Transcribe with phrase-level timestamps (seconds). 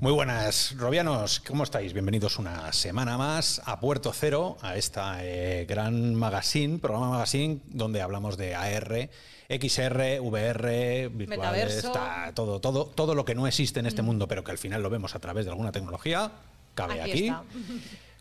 [0.00, 1.92] Muy buenas, Robianos, ¿cómo estáis?
[1.92, 8.00] Bienvenidos una semana más a Puerto Cero, a esta eh, gran magazine, programa magazine, donde
[8.00, 9.10] hablamos de AR,
[9.50, 14.42] XR, VR, virtuales, está todo, todo, todo lo que no existe en este mundo, pero
[14.42, 16.32] que al final lo vemos a través de alguna tecnología,
[16.74, 17.24] cabe Aquí aquí.
[17.26, 17.42] está.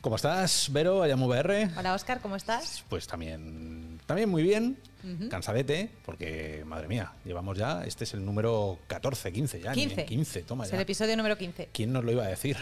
[0.02, 1.02] ¿Cómo estás, Vero?
[1.02, 1.70] Ayam VR.
[1.78, 2.84] Hola Oscar, ¿cómo estás?
[2.90, 4.78] Pues también, también muy bien,
[5.30, 9.74] cansadete, porque madre mía, llevamos ya, este es el número 14, 15 ya.
[9.74, 10.06] ni 15.
[10.06, 10.76] 15, toma Es ya.
[10.78, 11.70] el episodio número 15.
[11.72, 12.58] ¿Quién nos lo iba a decir?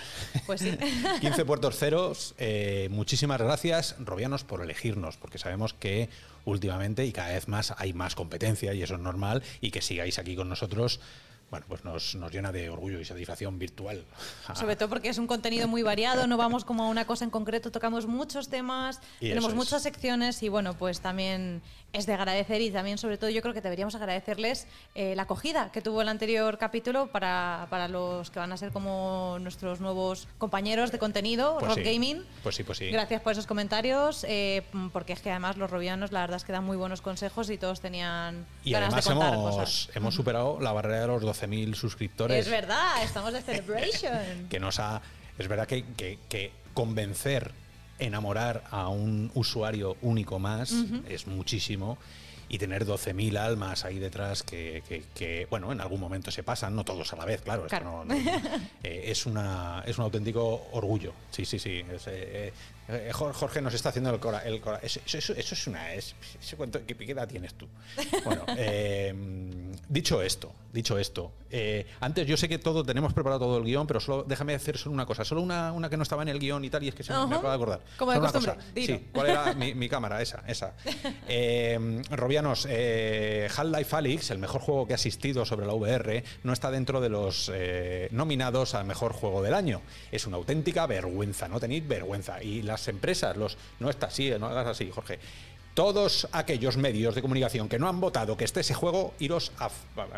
[0.46, 0.78] Pues sí.
[1.22, 2.36] 15 puertos ceros.
[2.38, 6.10] eh, muchísimas gracias, Robianos, por elegirnos, porque sabemos que
[6.46, 9.44] últimamente y cada vez más hay más competencia y eso es normal.
[9.62, 11.00] Y que sigáis aquí con nosotros,
[11.50, 14.04] bueno, pues nos, nos llena de orgullo y satisfacción virtual.
[14.54, 17.30] Sobre todo porque es un contenido muy variado, no vamos como a una cosa en
[17.32, 19.56] concreto, tocamos muchos temas, Y tenemos eso es.
[19.56, 21.62] muchas secciones y bueno, pues también
[21.94, 25.72] es de agradecer y también sobre todo yo creo que deberíamos agradecerles eh, la acogida
[25.72, 30.28] que tuvo el anterior capítulo para, para los que van a ser como nuestros nuevos
[30.38, 31.84] compañeros de contenido, Pues Rob sí.
[31.94, 32.26] Gaming.
[32.44, 32.90] Pues sí, pues sí.
[32.90, 36.52] Gracias por esos comentarios, eh, porque es que además los robianos la verdad es que
[36.52, 39.90] dan muy buenos consejos y todos tenían Y ganas además de contar hemos, cosas.
[39.96, 42.46] hemos superado la barrera de los 12.000 suscriptores.
[42.46, 44.48] Es verdad, estamos de celebration.
[44.50, 45.02] que nos ha.
[45.38, 47.52] Es verdad que, que- que convencer,
[48.00, 50.74] enamorar a un usuario único más
[51.08, 51.98] es muchísimo.
[52.50, 56.78] Y tener 12.000 almas ahí detrás que, que- que, bueno, en algún momento se pasan,
[56.78, 57.66] no todos a la vez, claro.
[57.66, 58.16] esto no- no-
[58.84, 61.12] eh, es, una, es un auténtico orgullo.
[61.30, 61.84] Sí, sí, sí.
[61.94, 62.12] es, eh,
[62.48, 62.54] eh,
[63.14, 64.40] Jorge nos está haciendo el cora.
[64.40, 65.94] El cora- eso, eso- es una.
[65.94, 67.68] Es, eso cuánto- ¿qué, qué edad tienes tú?
[68.24, 69.14] Bueno, eh,
[69.90, 73.88] dicho esto, dicho esto, eh, antes yo sé que todo tenemos preparado todo el guion,
[73.88, 76.40] pero solo déjame hacer solo una cosa, solo una, una que no estaba en el
[76.40, 77.36] guion y tal, y es que se me- me Ajá.
[77.36, 77.82] acabo de acordar.
[77.98, 78.68] Como de una costumbre, cosa.
[78.76, 80.22] Sí, ¿cuál era mi, mi cámara?
[80.22, 80.74] Esa, esa.
[81.30, 86.54] Eh, Robianos, eh, Half-Life Alyx, el mejor juego que ha asistido sobre la VR, no
[86.54, 89.82] está dentro de los eh, nominados al mejor juego del año.
[90.12, 92.42] Es una auténtica vergüenza, no tenéis vergüenza.
[92.42, 95.20] Y las empresas, los no está así, no hagas así, Jorge.
[95.74, 99.70] Todos aquellos medios de comunicación que no han votado que esté ese juego, iros a,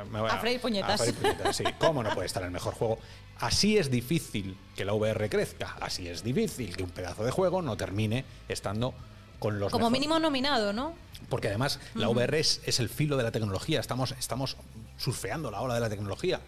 [0.09, 1.00] me voy A freír puñetas.
[1.02, 1.64] a freír puñetas, sí.
[1.80, 2.98] ¿Cómo no puede estar el mejor juego?
[3.40, 5.75] Así es difícil que la VR crezca.
[5.81, 8.94] Así es difícil que un pedazo de juego no termine estando
[9.40, 10.00] con los Como mejores.
[10.02, 10.94] mínimo nominado, ¿no?
[11.30, 13.80] Porque además la VR es, es el filo de la tecnología.
[13.81, 14.56] Estamos, estamos
[14.98, 16.40] surfeando la ola de la tecnología.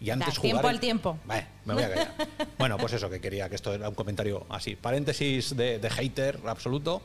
[0.00, 1.18] Y antes Da, tiempo al tiempo.
[1.24, 2.14] Vale, me voy a callar.
[2.58, 4.76] bueno, pues eso, que quería que esto era un comentario así.
[4.76, 7.02] Paréntesis de, de hater absoluto.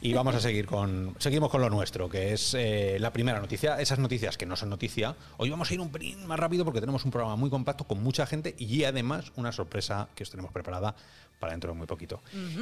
[0.00, 1.14] Y vamos a seguir con.
[1.18, 3.80] Seguimos con lo nuestro, que es eh, la primera noticia.
[3.80, 5.14] Esas noticias que no son noticia.
[5.36, 8.02] Hoy vamos a ir un pelín más rápido porque tenemos un programa muy compacto con
[8.02, 10.96] mucha gente y además una sorpresa que os tenemos preparada
[11.38, 12.20] para dentro de muy poquito.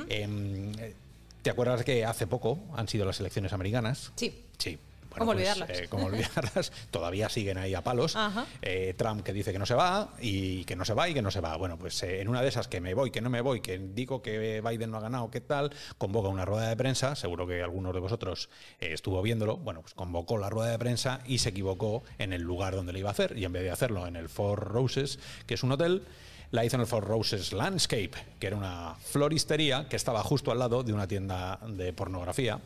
[0.08, 0.94] Em, eh,
[1.42, 4.12] ¿Te acuerdas que hace poco han sido las elecciones americanas?
[4.16, 4.44] Sí.
[4.58, 4.78] Sí.
[5.18, 5.70] ¿Cómo olvidarlas?
[5.70, 6.72] eh, ¿Cómo olvidarlas?
[6.90, 8.16] Todavía siguen ahí a palos.
[8.60, 11.22] Eh, Trump que dice que no se va y que no se va y que
[11.22, 11.56] no se va.
[11.56, 13.78] Bueno, pues eh, en una de esas que me voy, que no me voy, que
[13.78, 15.72] digo que Biden no ha ganado, ¿qué tal?
[15.98, 18.48] Convoca una rueda de prensa, seguro que algunos de vosotros
[18.80, 19.56] eh, estuvo viéndolo.
[19.56, 23.00] Bueno, pues convocó la rueda de prensa y se equivocó en el lugar donde le
[23.00, 23.36] iba a hacer.
[23.38, 26.02] Y en vez de hacerlo en el Four Roses, que es un hotel,
[26.50, 30.58] la hizo en el Four Roses Landscape, que era una floristería que estaba justo al
[30.58, 32.60] lado de una tienda de pornografía.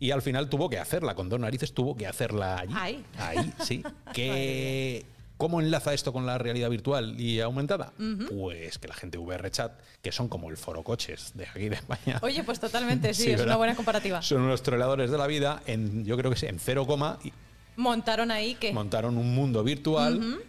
[0.00, 2.74] Y al final tuvo que hacerla, con dos narices tuvo que hacerla allí.
[2.76, 3.04] Ahí.
[3.18, 3.82] Ahí, sí.
[4.12, 5.04] que,
[5.36, 7.92] ¿Cómo enlaza esto con la realidad virtual y aumentada?
[8.28, 9.72] Pues que la gente VR Chat,
[10.02, 12.18] que son como el foro coches de aquí de España.
[12.22, 13.46] Oye, pues totalmente, sí, es ¿verdad?
[13.46, 14.20] una buena comparativa.
[14.22, 17.32] Son unos troleadores de la vida, en, yo creo que sí, en cero coma, y
[17.76, 20.40] Montaron ahí que montaron un mundo virtual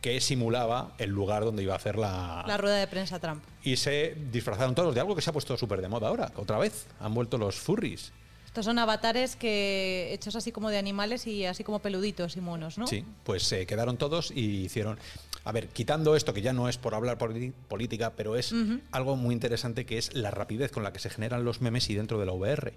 [0.00, 3.42] que simulaba el lugar donde iba a hacer la, la rueda de prensa Trump.
[3.64, 6.56] y se disfrazaron todos de algo que se ha puesto súper de moda ahora, otra
[6.58, 6.86] vez.
[7.00, 8.12] Han vuelto los furries.
[8.48, 12.78] Estos son avatares que hechos así como de animales y así como peluditos y monos,
[12.78, 12.86] ¿no?
[12.86, 14.98] Sí, pues se quedaron todos y hicieron.
[15.44, 18.54] A ver, quitando esto, que ya no es por hablar política, pero es
[18.90, 21.94] algo muy interesante que es la rapidez con la que se generan los memes y
[21.94, 22.72] dentro de la VR.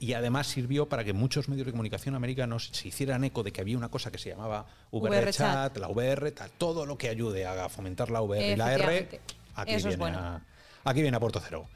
[0.00, 3.60] Y además sirvió para que muchos medios de comunicación americanos se hicieran eco de que
[3.60, 5.76] había una cosa que se llamaba VR, VR Chat, Chat.
[5.78, 9.20] la VR, tal, todo lo que ayude a fomentar la VR y la R.
[9.54, 10.18] Aquí Eso es viene, bueno.
[10.18, 10.42] a,
[10.84, 11.68] aquí viene a Puerto Cero.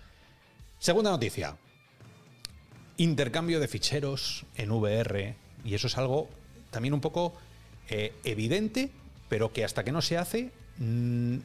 [0.81, 1.57] Segunda noticia.
[2.97, 5.35] Intercambio de ficheros en VR.
[5.65, 6.29] Y eso es algo
[6.71, 7.35] también un poco
[7.89, 8.91] eh, evidente,
[9.29, 11.39] pero que hasta que no se hace mm,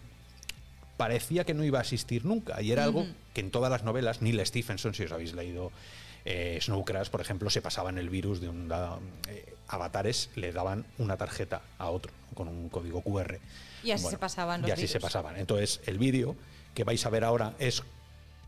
[0.98, 2.62] parecía que no iba a existir nunca.
[2.62, 5.72] Y era algo que en todas las novelas, Neil Stephenson, si os habéis leído
[6.26, 8.72] eh, Snow Crash, por ejemplo, se pasaban el virus de un
[9.28, 13.40] eh, avatares, le daban una tarjeta a otro con un código QR.
[13.84, 15.38] Y así se pasaban los Y así se pasaban.
[15.38, 16.36] Entonces, el vídeo
[16.76, 17.84] que vais a ver ahora es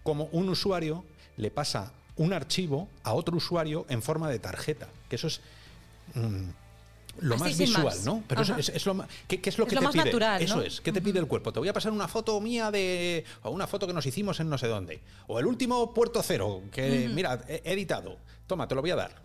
[0.04, 1.04] como un usuario
[1.38, 4.88] le pasa un archivo a otro usuario en forma de tarjeta.
[5.10, 5.42] Que eso es.
[6.14, 6.50] mm,
[7.20, 8.06] lo Así, más visual, más.
[8.06, 8.24] ¿no?
[8.28, 8.56] Pero Ajá.
[8.60, 10.06] es, es lo ¿qué, qué es lo Es que lo te más pide?
[10.06, 10.62] natural, Eso ¿no?
[10.64, 11.54] es, ¿qué te pide el cuerpo?
[11.54, 14.50] Te voy a pasar una foto mía de o una foto que nos hicimos en
[14.50, 18.18] no sé dónde, o el último puerto cero que mira, he he editado.
[18.48, 19.22] Toma, te lo voy a dar.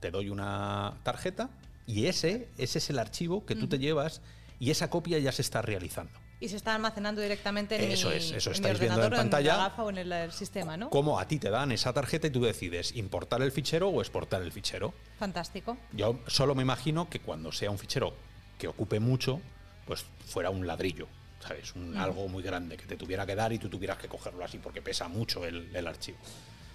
[0.00, 1.48] Te doy una tarjeta
[1.86, 4.20] y ese ese es el archivo que tú te llevas
[4.58, 6.18] y esa copia ya se está realizando.
[6.40, 9.10] Y se está almacenando directamente en Eso mi, es, eso en mi estáis viendo en
[9.10, 9.56] pantalla.
[9.56, 10.88] la gafa o en el, el sistema, ¿no?
[10.90, 14.42] Cómo a ti te dan esa tarjeta y tú decides importar el fichero o exportar
[14.42, 14.94] el fichero.
[15.18, 15.76] Fantástico.
[15.92, 18.14] Yo solo me imagino que cuando sea un fichero
[18.56, 19.40] que ocupe mucho,
[19.84, 21.08] pues fuera un ladrillo,
[21.40, 21.74] ¿sabes?
[21.74, 24.58] Un, Algo muy grande que te tuviera que dar y tú tuvieras que cogerlo así
[24.58, 26.18] porque pesa mucho el, el archivo.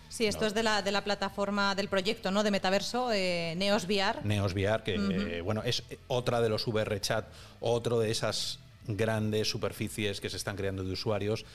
[0.10, 0.48] Sí, esto No.
[0.48, 2.44] es de la, de la plataforma del proyecto, ¿no?
[2.44, 4.20] De metaverso, eh, Neos VR.
[4.26, 7.26] Neos VR, que eh, bueno, es otra de los VR chat,
[7.62, 11.46] otro de esas grandes superficies que se están creando de usuarios.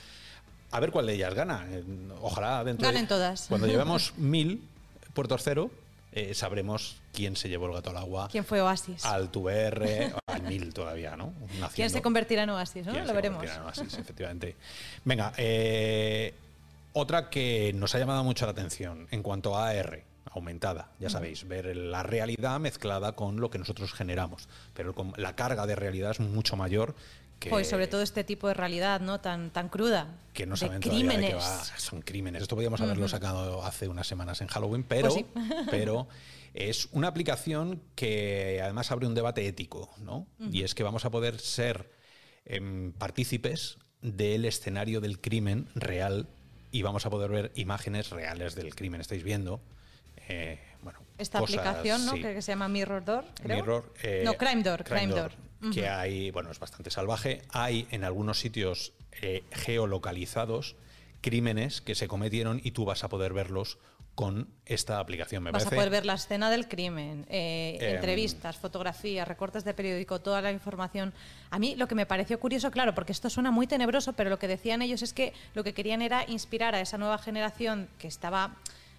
[0.71, 1.65] A ver cuál de ellas gana.
[1.71, 1.83] Eh,
[2.21, 3.47] Ojalá dentro de- Ganen todas.
[3.47, 4.61] Cuando llevemos mil
[5.13, 5.71] puertos cero,
[6.11, 8.29] eh, sabremos quién se llevó el gato al agua.
[8.31, 9.03] ¿Quién fue Oasis?
[9.05, 11.33] Al VR, al mil todavía, ¿no?
[11.75, 12.85] ¿Quién se convertirá en Oasis?
[12.85, 12.91] ¿no?
[12.93, 13.37] ¿Quién Lo se veremos.
[13.39, 14.55] convertirá en Oasis, efectivamente.
[15.05, 16.33] Venga, eh,
[16.93, 20.01] otra que nos ha llamado mucho la atención en cuanto a AR,
[20.31, 24.47] aumentada, ya sabéis, ver la realidad mezclada con lo que nosotros generamos.
[24.75, 26.95] Pero la carga de realidad es mucho mayor
[27.39, 29.19] que, Pues sobre todo este tipo de realidad, ¿no?
[29.21, 30.07] Tan, tan cruda.
[30.33, 31.29] que no de saben de crímenes.
[31.29, 31.63] qué va.
[31.77, 32.41] Son crímenes.
[32.41, 35.25] Esto podíamos haberlo sacado hace unas semanas en Halloween, pero, Pues sí.
[35.71, 36.07] pero
[36.53, 40.27] es una aplicación que además abre un debate ético, ¿no?
[40.51, 41.91] Y es que vamos a poder ser
[42.45, 46.27] em, partícipes del escenario del crimen real
[46.71, 49.01] y vamos a poder ver imágenes reales del crimen.
[49.01, 49.61] Estáis viendo,
[50.27, 52.13] eh, bueno, Esta cosas, aplicación, ¿no?
[52.13, 52.21] sí.
[52.21, 53.57] Que, se llama Mirror Door, creo.
[53.57, 53.93] Mirror.
[54.03, 55.31] eh, no, Crime Door, Crime, Door.
[55.73, 57.41] Que hay, bueno, es bastante salvaje.
[57.49, 60.75] Hay en algunos sitios eh, geolocalizados
[61.21, 63.77] crímenes que se cometieron y tú vas a poder verlos
[64.19, 65.43] con esta aplicación.
[65.43, 69.73] Me Vas a poder ver la escena del crimen, eh, Em, entrevistas, fotografías, recortes de
[69.73, 71.13] periódico, toda la información.
[71.49, 74.37] A mí lo que me pareció curioso, claro, porque esto suena muy tenebroso, pero lo
[74.37, 78.07] que decían ellos es que lo que querían era inspirar a esa nueva generación que
[78.07, 78.57] estaba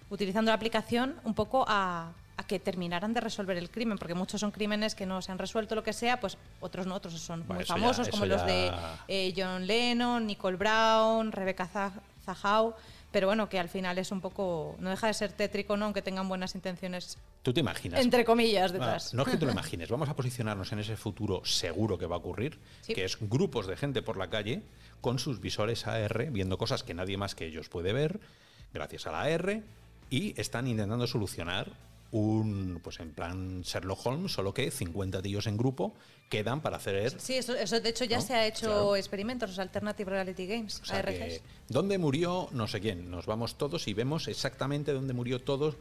[0.09, 4.41] utilizando la aplicación un poco a, a que terminaran de resolver el crimen, porque muchos
[4.41, 7.41] son crímenes que no se han resuelto, lo que sea, pues otros no, otros son
[7.41, 8.71] Bueno, muy ya- famosos, como los de
[9.07, 11.93] eh, John Lennon, Nicole Brown, Rebecca Zah-
[12.25, 12.73] Zahau,
[13.11, 15.85] pero bueno, que al final es un poco, no deja de ser tétrico, ¿no?
[15.85, 17.99] aunque tengan buenas intenciones, ¿Tú te imaginas?
[18.01, 19.13] entre comillas, detrás.
[19.13, 22.15] no es que te lo imagines, vamos a posicionarnos en ese futuro seguro que va
[22.15, 22.93] a ocurrir, Sí.
[22.93, 24.63] que es grupos de gente por la calle
[25.01, 28.19] con sus visores AR, viendo cosas que nadie más que ellos puede ver,
[28.73, 29.61] gracias a la AR,
[30.09, 31.69] y están intentando solucionar
[32.11, 35.93] un, pues en plan Sherlock Holmes, solo que 50 tíos en grupo
[36.29, 37.19] quedan para hacer...
[37.19, 38.23] Sí, eso, eso de hecho ya ¿No?
[38.23, 38.95] se ha hecho Claro.
[38.95, 41.17] experimentos, los Alternative Reality Games, O sea, ARGs.
[41.17, 43.09] que, ¿Dónde murió no sé quién?
[43.09, 45.75] Nos vamos todos y vemos exactamente dónde murió todos.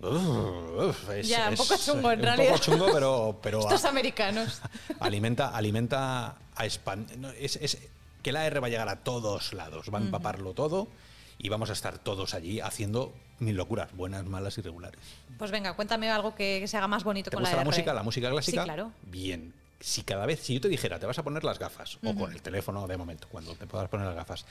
[0.00, 2.52] Uf, uf, es- Ya, un es poco chungo, en un realidad.
[2.52, 4.60] poco chungo, pero, pero Estos a- americanos.
[5.00, 7.18] alimenta, alimenta a expandir.
[7.38, 7.78] es, es
[8.22, 10.88] que la R va a llegar a todos lados, va a empaparlo todo
[11.38, 15.00] y vamos a estar todos allí haciendo mil locuras, buenas, malas y regulares.
[15.38, 17.70] Pues venga, cuéntame algo que, se haga más bonito ¿Te con gusta la, R.
[17.70, 17.94] música?
[17.94, 18.62] La música clásica.
[18.62, 18.92] Sí, claro.
[19.02, 19.52] Bien.
[19.80, 22.32] Si cada vez, si yo te dijera, te vas a poner las gafas, o con
[22.32, 24.46] el teléfono de momento, cuando te puedas poner las gafas,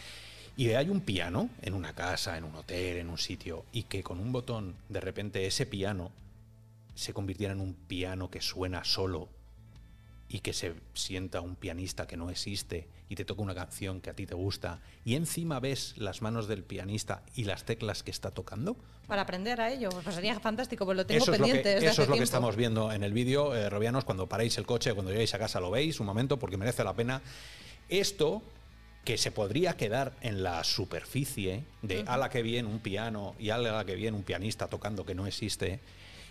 [0.55, 4.03] y hay un piano en una casa, en un hotel, en un sitio, y que
[4.03, 6.11] con un botón, de repente ese piano
[6.93, 9.27] se convirtiera en un piano que suena solo
[10.33, 14.09] y que se sienta un pianista que no existe y te toca una canción que
[14.09, 18.09] a ti te gusta y encima ves las manos del pianista y las teclas que
[18.09, 18.75] está tocando,
[19.05, 21.75] Para aprender a ello, pues sería fantástico, pues lo tengo eso es lo pendiente que,
[21.75, 24.57] desde eso hace es lo que estamos viendo en el vídeo, eh, Robianos, cuando paréis
[24.57, 27.21] el coche, cuando lleguéis a casa lo veis un momento porque merece la pena.
[27.87, 28.41] Esto
[29.05, 33.85] que se podría quedar en la superficie de ala que bien un piano y ala
[33.85, 35.79] que bien un pianista tocando que no existe,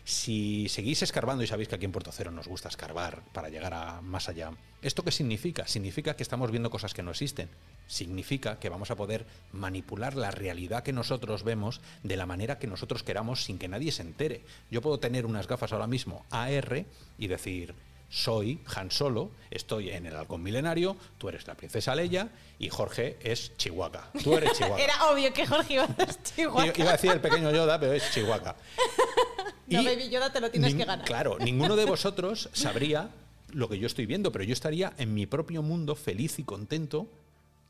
[0.05, 3.73] si seguís escarbando y sabéis que aquí en Puerto Cero nos gusta escarbar para llegar
[3.75, 4.51] a más allá,
[4.83, 5.67] ¿esto qué significa?
[5.67, 7.49] Significa que estamos viendo cosas que no existen.
[7.87, 12.67] Significa que vamos a poder manipular la realidad que nosotros vemos de la manera que
[12.67, 14.45] nosotros queramos sin que nadie se entere.
[14.71, 16.85] Yo puedo tener unas gafas ahora mismo AR
[17.19, 17.75] y decir,
[18.13, 22.29] soy Han Solo, estoy en el halcón milenario, tú eres la princesa Leia
[22.59, 24.11] y Jorge es Chihuahua.
[24.23, 24.79] Tú eres Chihuahua.
[24.79, 26.73] Era obvio que Jorge iba a decir Chihuahua.
[26.77, 28.55] Iba a decir el pequeño Yoda, pero es Chihuahua.
[29.67, 31.07] No, Y Baby Yoda, te lo tienes que ganar.
[31.07, 33.09] Claro, ninguno de vosotros sabría
[33.49, 37.07] lo que yo estoy viendo, pero yo estaría en mi propio mundo feliz y contento,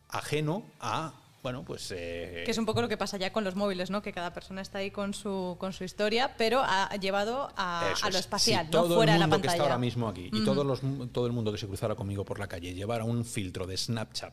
[0.09, 1.93] ajeno a, bueno, pues...
[1.95, 4.01] eh, Que es un poco lo que pasa ya con los móviles, ¿no?
[4.01, 8.09] Que cada persona está ahí con su, con su historia, pero ha llevado a, lo
[8.11, 8.15] es.
[8.17, 9.73] espacial, Si no todo fuera el de la mundo que está pantalla.
[9.75, 10.81] ahora mismo aquí y todos los,
[11.13, 14.33] todo el mundo que se cruzara conmigo por la calle llevara un filtro de Snapchat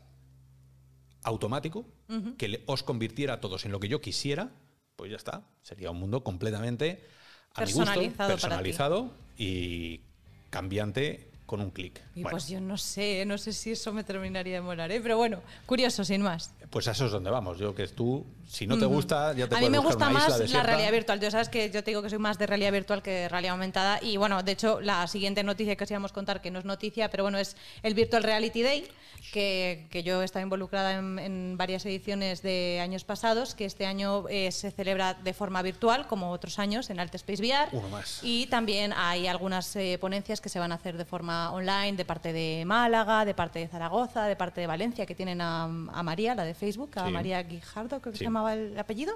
[1.24, 1.86] automático
[2.38, 4.52] que le- os convirtiera a todos en lo que yo quisiera,
[4.96, 5.44] pues ya está.
[5.62, 7.06] Sería un mundo completamente
[7.56, 8.42] a mi gusto, Personalizado para ti.
[8.42, 10.02] personalizado y
[10.50, 12.00] cambiante con un clic.
[12.14, 15.02] Y pues yo no sé, no sé si eso me terminaría de molar, ¿eh?
[15.02, 16.54] pero bueno, curioso, sin más.
[16.70, 17.58] Pues a eso es donde vamos.
[17.58, 20.62] Yo que tú, si no te gusta, ya te A mí me gusta más la
[20.62, 21.20] realidad virtual.
[21.20, 23.54] Tú sabes que yo te digo que soy más de realidad virtual que de realidad
[23.54, 23.98] aumentada.
[24.04, 26.66] Y bueno, de hecho, la siguiente noticia que os íbamos a contar, que no es
[26.66, 28.88] noticia, pero bueno, es el Virtual Reality Day,
[29.34, 34.26] que, que yo he estado involucrada en, varias ediciones de años pasados, que este año
[34.30, 37.70] eh, se celebra de forma virtual, como otros años, en Alt Space VR.
[37.72, 38.20] Uno más.
[38.22, 42.06] Y también hay algunas eh, ponencias que se van a hacer de forma online, de
[42.06, 46.04] parte de Málaga, de parte de Zaragoza, de parte de Valencia, que tienen a, a
[46.04, 49.14] María, la de Facebook, a María Guijardo, creo que se llamaba el apellido.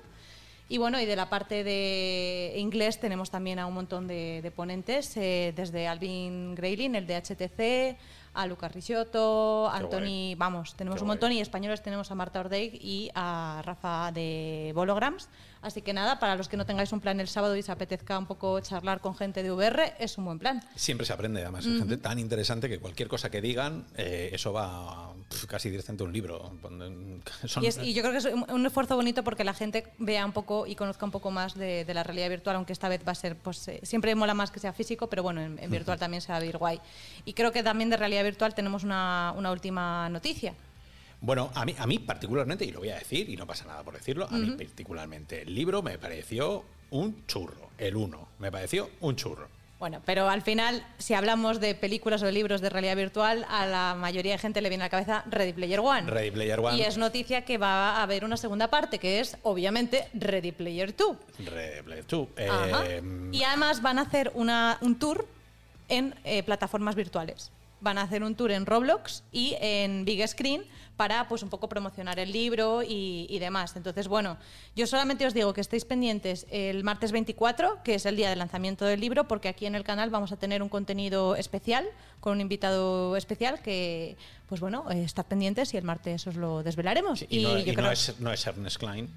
[0.70, 5.16] Y bueno, y de la parte de inglés tenemos también a un montón de, ponentes,
[5.18, 7.98] eh, desde Alvin Grayling, el de HTC,
[8.34, 13.12] a Lucas Ricciotto, Anthony, vamos, tenemos un montón y españoles tenemos a Marta Ordeig y
[13.14, 15.30] a Rafa de Bolograms.
[15.64, 18.20] Así que nada, para los que no tengáis un plan el sábado y se apetezca
[18.20, 20.62] un poco charlar con gente de VR, es un buen plan.
[20.76, 24.52] Siempre se aprende, además, es gente tan interesante que cualquier cosa que digan, eh, eso
[24.52, 25.14] va
[25.48, 26.52] casi directamente a un libro.
[27.82, 30.76] Y, yo creo que es un esfuerzo bonito porque la gente vea un poco y
[30.76, 33.68] conozca un poco más de, la realidad virtual, aunque esta vez va a ser, pues
[33.70, 36.42] eh, siempre mola más que sea físico, pero bueno, en, virtual también se va a
[36.42, 36.82] ver guay.
[37.24, 40.54] Y creo que también de realidad virtual tenemos una, una última noticia.
[41.24, 43.82] Bueno, a mí, a mí particularmente, y lo voy a decir, y no pasa nada
[43.82, 48.90] por decirlo, a mí particularmente el libro me pareció un churro, el uno, me pareció
[49.00, 49.48] un churro.
[49.80, 53.66] Bueno, pero al final, si hablamos de películas o de libros de realidad virtual, a
[53.66, 56.12] la mayoría de gente le viene a la cabeza Ready Player One.
[56.12, 56.78] Ready Player One.
[56.78, 60.94] Y es noticia que va a haber una segunda parte, que es, obviamente, Ready Player
[60.94, 61.18] 2.
[61.46, 62.28] Ready Player 2.
[62.36, 63.02] Eh,
[63.32, 65.26] y además van a hacer una, un tour
[65.88, 67.50] en eh, plataformas virtuales.
[67.84, 70.64] Van a hacer un tour en Roblox y en Big Screen
[70.96, 73.76] para pues un poco promocionar el libro y, demás.
[73.76, 74.38] Entonces, bueno,
[74.76, 78.36] yo solamente os digo que estéis pendientes el martes 24, que es el día de
[78.36, 81.86] lanzamiento del libro, porque aquí en el canal vamos a tener un contenido especial
[82.20, 84.16] con un invitado especial que,
[84.48, 87.26] pues bueno, eh, estad pendientes y el martes os lo desvelaremos.
[87.28, 89.10] y, no, es, no, es, Ernest Klein.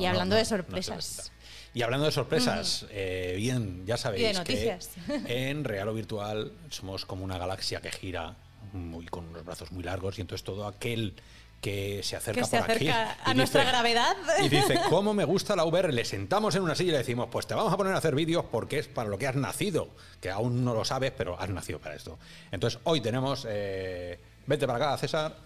[0.00, 1.32] y hablando de sorpresas.
[1.76, 4.78] Y hablando de sorpresas, eh, bien, ya sabéis que
[5.26, 8.34] en real o virtual somos como una galaxia que gira
[8.72, 11.12] muy, con unos brazos muy largos y entonces todo aquel
[11.60, 14.16] que se acerca, se acerca a nuestra gravedad.
[14.42, 15.92] Y dice, ¿cómo me gusta la VR?
[15.92, 18.14] Le sentamos en una silla y le decimos, pues te vamos a poner a hacer
[18.14, 19.90] vídeos porque es para lo que has nacido,
[20.22, 22.18] que aún no lo sabes, pero has nacido para esto.
[22.52, 23.46] Entonces, hoy tenemos...
[23.46, 25.36] Eh, vete para acá, César.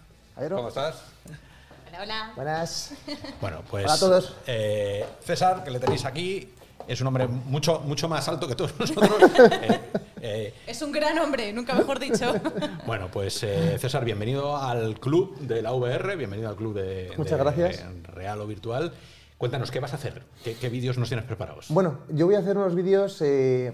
[0.47, 0.95] ¿Cómo estás?
[1.91, 2.31] Hola, hola.
[2.37, 2.93] Buenas.
[3.41, 3.83] Bueno, pues...
[3.83, 4.33] Hola a todos.
[4.47, 6.53] Eh, César, que le tenéis aquí,
[6.87, 9.11] es un hombre mucho, mucho más alto que todos nosotros.
[9.61, 9.79] Eh,
[10.21, 12.33] eh, es un gran hombre, nunca mejor dicho.
[12.87, 17.37] bueno, pues eh, César, bienvenido al club de la VR, bienvenido al club de, Muchas
[17.37, 17.83] gracias.
[18.03, 18.93] Real o Virtual.
[19.37, 20.23] Cuéntanos, ¿qué vas a hacer?
[20.45, 21.65] ¿Qué, vídeos nos tienes preparados?
[21.69, 23.21] Bueno, yo voy a hacer unos vídeos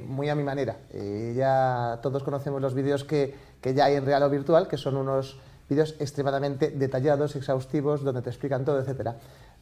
[0.07, 0.77] muy a mi manera.
[1.35, 4.95] ya todos conocemos los vídeos que, que ya hay en Real o Virtual, que son
[4.95, 5.37] unos
[5.69, 9.17] vídeos extremadamente detallados, exhaustivos, donde te explican todo, etcétera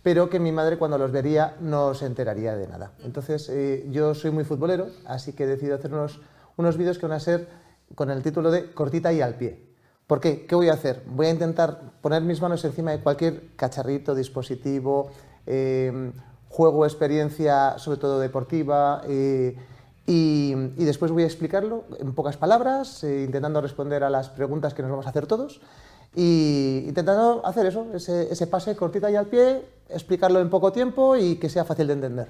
[0.06, 2.92] pero que mi madre cuando los vería no se enteraría de nada.
[3.04, 6.22] Entonces eh, yo soy muy futbolero, así que he decidido hacer unos,
[6.58, 7.48] unos vídeos que van a ser
[7.96, 9.66] con el título de cortita y al pie.
[10.06, 10.46] ¿Por qué?
[10.46, 11.02] ¿Qué voy a hacer?
[11.08, 15.10] Voy a intentar poner mis manos encima de cualquier cacharrito, dispositivo,
[15.48, 16.12] eh,
[16.50, 19.58] juego, experiencia, sobre todo deportiva, eh,
[20.06, 24.84] y, y, después voy a explicarlo en pocas palabras, intentando responder a las preguntas que
[24.84, 25.62] nos vamos a hacer todos
[26.16, 31.36] y intentando hacer eso, ese, pase cortita y al pie, explicarlo en poco tiempo y
[31.36, 32.28] que sea fácil de entender.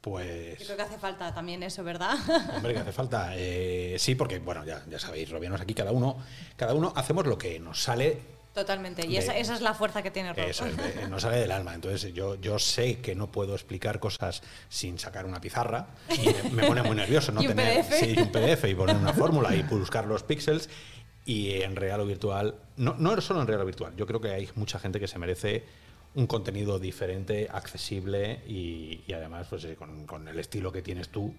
[0.00, 0.58] Pues...
[0.58, 2.16] Yo creo que hace falta también eso, ¿verdad?
[2.56, 3.32] Hombre, que hace falta.
[3.34, 6.16] Eh, sí, porque, bueno, ya, ya sabéis, Robianos aquí, cada uno,
[6.56, 10.10] cada uno hacemos lo que nos sale Totalmente, y esa, esa, es la fuerza que
[10.10, 10.48] tiene Rob.
[10.48, 11.74] Eso es, no sale del alma.
[11.74, 16.66] Entonces yo, yo sé que no puedo explicar cosas sin sacar una pizarra y me,
[16.66, 18.00] pone muy nervioso no ¿Y un tener PDF?
[18.00, 20.68] Sí, un PDF y poner una fórmula y buscar los píxeles
[21.24, 24.30] y en real o virtual, no, no solo en real o virtual, yo creo que
[24.30, 25.64] hay mucha gente que se merece
[26.14, 31.34] un contenido diferente, accesible y, además pues, eh, con, con, el estilo que tienes tú,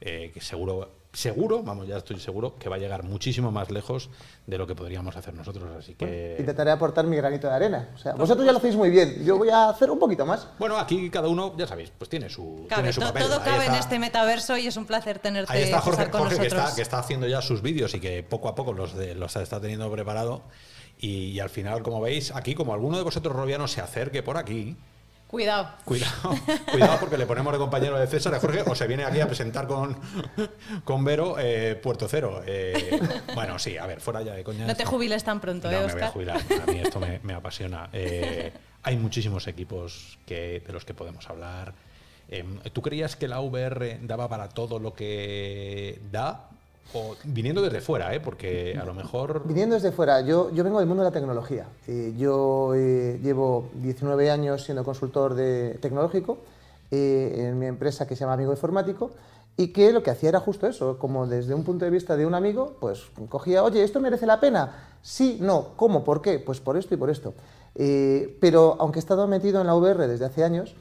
[0.00, 4.10] eh, que seguro seguro, vamos, ya estoy seguro, que va a llegar muchísimo más lejos
[4.46, 5.64] de lo que podríamos hacer nosotros.
[5.76, 6.36] Así que.
[6.38, 7.88] intentaré aportar mi granito de arena.
[7.94, 9.24] O sea, vosotros ya lo hacéis muy bien.
[9.24, 10.46] Yo voy a hacer un poquito más.
[10.58, 13.24] Bueno, aquí cada uno, ya sabéis, pues tiene su, tiene su papel.
[13.24, 16.46] Todo cabe en este metaverso y es un placer tenerte Ahí está Jorge, con que,
[16.46, 19.60] está, que, está, haciendo ya sus vídeos y que poco a poco los, los está
[19.60, 20.42] teniendo preparado.
[21.00, 24.36] Y, y, al final, como veis, aquí, como alguno de vosotros robianos se acerque por
[24.36, 24.76] aquí,
[25.30, 25.68] Cuidado.
[25.84, 26.34] Cuidado,
[26.72, 29.28] cuidado porque le ponemos de compañero de César a Jorge o se viene aquí a
[29.28, 29.96] presentar con,
[30.82, 32.42] con Vero eh, Puerto Cero.
[32.44, 33.00] Eh,
[33.32, 34.66] bueno, sí, a ver, fuera ya de coña.
[34.66, 36.40] No te jubiles tan pronto, no, ¿eh, me voy a jubilar.
[36.60, 37.88] A mí esto me, apasiona.
[37.92, 38.52] Eh,
[38.82, 41.74] hay muchísimos equipos que, de los que podemos hablar.
[42.28, 46.48] Em, ¿Tú creías que la VR daba para todo lo que da?
[46.92, 48.20] O viniendo desde fuera, ¿eh?
[48.20, 49.42] porque a lo mejor...
[49.44, 51.66] Viniendo desde fuera, yo, yo vengo del mundo de la tecnología.
[51.86, 56.38] Eh, yo eh, llevo 19 años siendo consultor de, tecnológico
[56.90, 59.12] eh, en mi empresa que se llama Amigo Informático
[59.56, 62.26] y que lo que hacía era justo eso, como desde un punto de vista de
[62.26, 64.96] un amigo, pues cogía, oye, ¿esto merece la pena?
[65.02, 66.02] Sí, no, ¿cómo?
[66.02, 66.38] ¿Por qué?
[66.38, 67.34] Pues por esto y por esto.
[67.74, 70.74] pero aunque he estado metido en la VR desde hace años,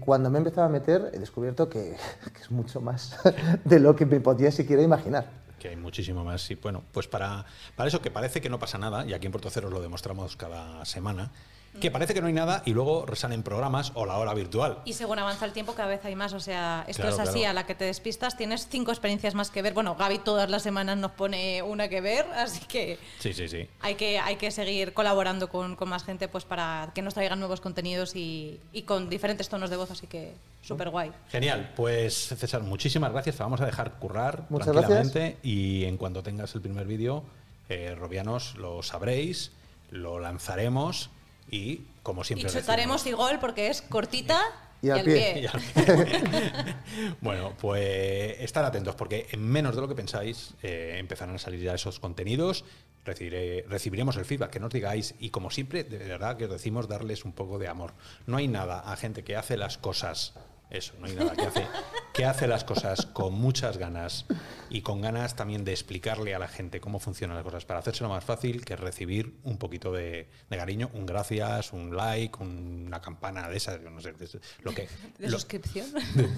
[0.00, 1.96] cuando me he empezado a meter, he descubierto que,
[2.34, 3.16] que, es mucho más
[3.64, 5.30] de lo que me podía siquiera imaginar.
[5.58, 6.50] Que hay muchísimo más.
[6.50, 7.44] Y bueno, pues para,
[7.76, 10.36] para eso que parece que no pasa nada, y aquí en Puerto Cero lo demostramos
[10.36, 11.30] cada semana,
[11.78, 14.78] que parece que no hay nada y luego salen programas o la hora virtual.
[14.84, 16.32] Y según avanza el tiempo, cada vez hay más.
[16.32, 19.62] O sea, esto es así, a la que te despistas tienes cinco experiencias más que
[19.62, 19.72] ver.
[19.72, 23.68] Bueno, Gaby todas las semanas nos pone una que ver, así que sí, sí, sí.
[23.80, 27.38] Hay, que, hay que seguir colaborando con, con más gente pues para que nos traigan
[27.38, 31.12] nuevos contenidos y, y con diferentes tonos de voz, así que súper guay.
[31.28, 33.36] Genial, pues César, muchísimas gracias.
[33.36, 35.38] Te vamos a dejar currar Muchas tranquilamente gracias.
[35.44, 37.24] y en cuanto tengas el primer vídeo,
[37.68, 39.52] eh, Robianos, lo sabréis,
[39.90, 41.10] lo lanzaremos
[41.50, 42.50] y como siempre.
[42.50, 44.40] Y chutaremos y gol porque es cortita.
[44.82, 45.14] Y, al pie.
[45.14, 45.42] pie.
[45.42, 46.74] Y al pie.
[47.20, 51.60] bueno, pues estar atentos porque en menos de lo que pensáis eh, empezarán a salir
[51.60, 52.64] ya esos contenidos.
[53.04, 56.86] Recibiré, recibiremos el feedback que nos digáis y como siempre, de verdad que os decimos
[56.86, 57.94] darles un poco de amor.
[58.26, 60.34] No hay nada a gente que hace las cosas
[60.70, 61.66] eso, no hay nada que hace,
[62.12, 64.26] que hace las cosas con muchas ganas
[64.68, 68.08] y con ganas también de explicarle a la gente cómo funcionan las cosas para hacérselo
[68.08, 73.00] más fácil que recibir un poquito de, de cariño, un gracias, un like, un, una
[73.00, 74.28] campana de esas, no sé, de,
[74.62, 74.88] lo que...
[75.18, 75.86] ¿De lo, suscripción?
[76.14, 76.28] De,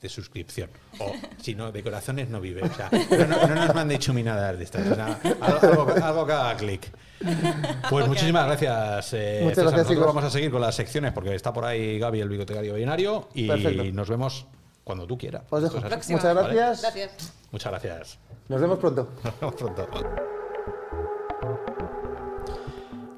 [0.00, 0.70] de, suscripción.
[0.98, 2.62] O si no, de corazones no vive.
[2.62, 4.86] O sea, no, no, no nos mande chuminadas de estas.
[4.86, 6.90] O sea, algo, algo, algo que haga clic.
[7.18, 8.08] Pues okay.
[8.08, 9.12] muchísimas gracias.
[9.14, 9.72] Eh, Muchas César.
[9.72, 12.74] gracias, Nosotros vamos a seguir con las secciones porque está por ahí Gaby, el bibliotecario
[12.74, 13.84] binario, y Perfecto.
[13.92, 14.46] nos vemos
[14.88, 15.42] cuando tú quieras.
[15.50, 15.76] Os dejo.
[15.76, 16.12] Esto es así.
[16.14, 16.82] Muchas gracias.
[16.82, 17.00] ¿Vale?
[17.02, 17.32] gracias.
[17.52, 18.18] Muchas gracias.
[18.48, 19.10] Nos vemos pronto.
[19.22, 19.86] Nos vemos pronto.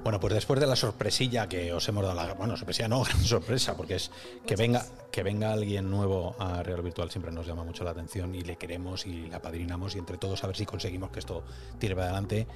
[0.03, 3.21] Bueno, pues después de la sorpresilla que os hemos dado, la, bueno, sorpresilla no, gran
[3.21, 4.11] sorpresa, porque es
[4.45, 8.35] que venga, que venga alguien nuevo a Real Virtual siempre nos llama mucho la atención
[8.35, 11.45] y le queremos y le apadrinamos y entre todos a ver si conseguimos que esto
[11.79, 12.49] tire para adelante.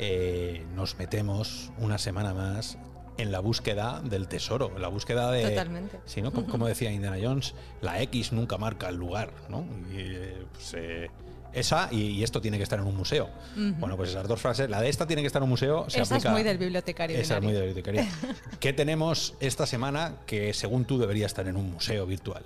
[0.00, 2.78] Eh, nos metemos una semana más
[3.18, 5.50] en la búsqueda del tesoro, en la búsqueda de...
[5.50, 6.00] Totalmente.
[6.04, 6.32] Sí, ¿no?
[6.32, 9.64] como, como, decía Indiana Jones, la X nunca marca el lugar, ¿no?
[9.92, 10.16] Y,
[10.52, 11.10] pues, eh,
[11.52, 13.30] esa y, y, esto tiene que estar en un museo.
[13.56, 13.78] Uh -huh.
[13.78, 16.02] Bueno, pues esas dos frases, la de esta tiene que estar en un museo, se
[16.02, 16.28] esa aplica...
[16.28, 17.16] es muy del bibliotecario.
[17.18, 18.04] Esa es muy del bibliotecario.
[18.60, 22.44] ¿Qué tenemos esta semana que según tú debería estar en un museo virtual?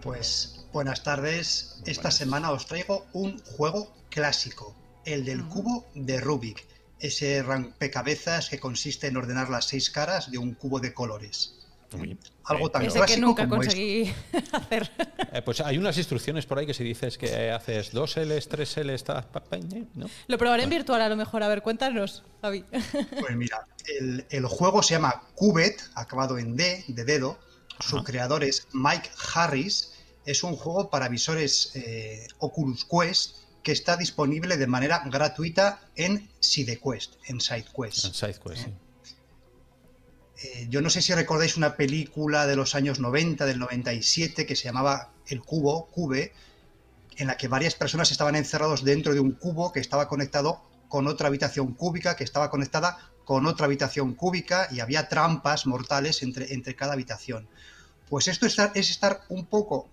[0.00, 1.80] Pues buenas tardes.
[1.84, 2.14] Esta buenas.
[2.14, 4.74] semana os traigo un juego clásico,
[5.04, 5.48] el del uh -huh.
[5.48, 6.64] cubo de Rubik.
[7.02, 11.58] Ese rompecabezas que consiste en ordenar las seis caras de un cubo de colores.
[11.96, 14.56] Muy Algo tan Ese clásico que nunca como conseguí esto.
[14.56, 14.90] hacer.
[15.32, 18.76] Eh, pues hay unas instrucciones por ahí que si dices que haces dos L's, tres
[18.78, 19.04] L's,
[19.94, 20.06] ¿no?
[20.26, 21.42] Lo probaré en virtual a lo mejor.
[21.42, 22.64] A ver, cuéntanos, Javi.
[23.20, 23.66] Pues mira,
[24.00, 27.38] el, el juego se llama Cubet, acabado en D, de dedo.
[27.80, 28.04] Su Ajá.
[28.04, 29.92] creador es Mike Harris.
[30.24, 36.28] Es un juego para visores eh, Oculus Quest que está disponible de manera gratuita en
[36.40, 38.04] SideQuest, en SideQuest.
[38.04, 38.72] En SideQuest, sí.
[40.42, 44.56] Eh, yo no sé si recordáis una película de los años 90, del 97, que
[44.56, 46.32] se llamaba El Cubo, Cube,
[47.16, 51.06] en la que varias personas estaban encerrados dentro de un cubo que estaba conectado con
[51.06, 56.52] otra habitación cúbica, que estaba conectada con otra habitación cúbica y había trampas mortales entre,
[56.52, 57.48] entre cada habitación.
[58.08, 59.88] Pues esto es estar, es estar un poco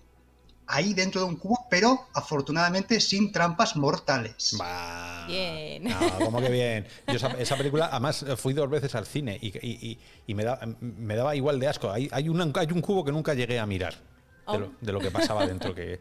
[0.70, 4.56] ahí dentro de un cubo, pero afortunadamente sin trampas mortales.
[4.58, 5.84] Bah, bien.
[5.84, 6.88] No, como que bien.
[7.08, 10.60] Yo esa, esa, película, además, fui dos veces al cine y, y, y me, da,
[10.80, 11.92] me, daba igual de asco.
[11.92, 13.96] Hay, hay, una, hay, un cubo que nunca llegué a mirar
[14.46, 14.54] oh.
[14.54, 16.00] de, lo, de, lo, que pasaba dentro, que,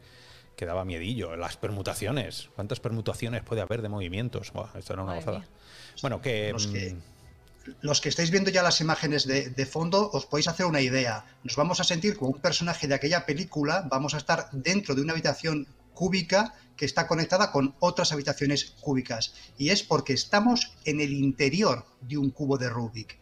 [0.55, 1.35] que, daba miedillo.
[1.35, 2.51] Las permutaciones.
[2.55, 4.53] ¿Cuántas permutaciones puede haber de movimientos?
[4.53, 5.39] Buah, esto era una Madre gozada.
[5.39, 5.49] Mía.
[6.03, 6.53] Bueno, que...
[6.53, 6.95] Los que
[7.81, 11.25] los que estáis viendo ya las imágenes de, de, fondo, os podéis hacer una idea.
[11.45, 15.03] Nos vamos a sentir como un personaje de aquella película, vamos a estar dentro de
[15.03, 15.67] una habitación
[15.99, 19.35] cúbica que está conectada con otras habitaciones cúbicas.
[19.59, 23.19] Y es porque estamos en el interior de un cubo de Rubik.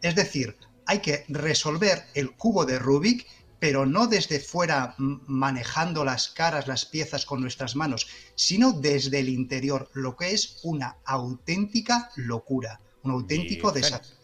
[0.00, 3.26] Es decir, hay que resolver el cubo de Rubik,
[3.60, 9.28] pero no desde fuera manejando las caras, las piezas con nuestras manos, sino desde el
[9.28, 14.16] interior, lo que es una auténtica locura un auténtico virgen, desastre.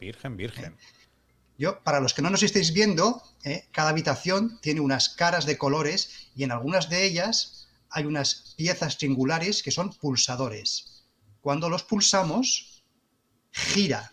[0.00, 0.76] Virgen, virgen.
[1.58, 5.58] Yo, para los que no nos estéis viendo, eh, cada habitación tiene unas caras de
[5.58, 11.06] colores y en algunas de ellas hay unas piezas triangulares que son pulsadores.
[11.40, 12.84] Cuando los pulsamos,
[13.50, 14.12] gira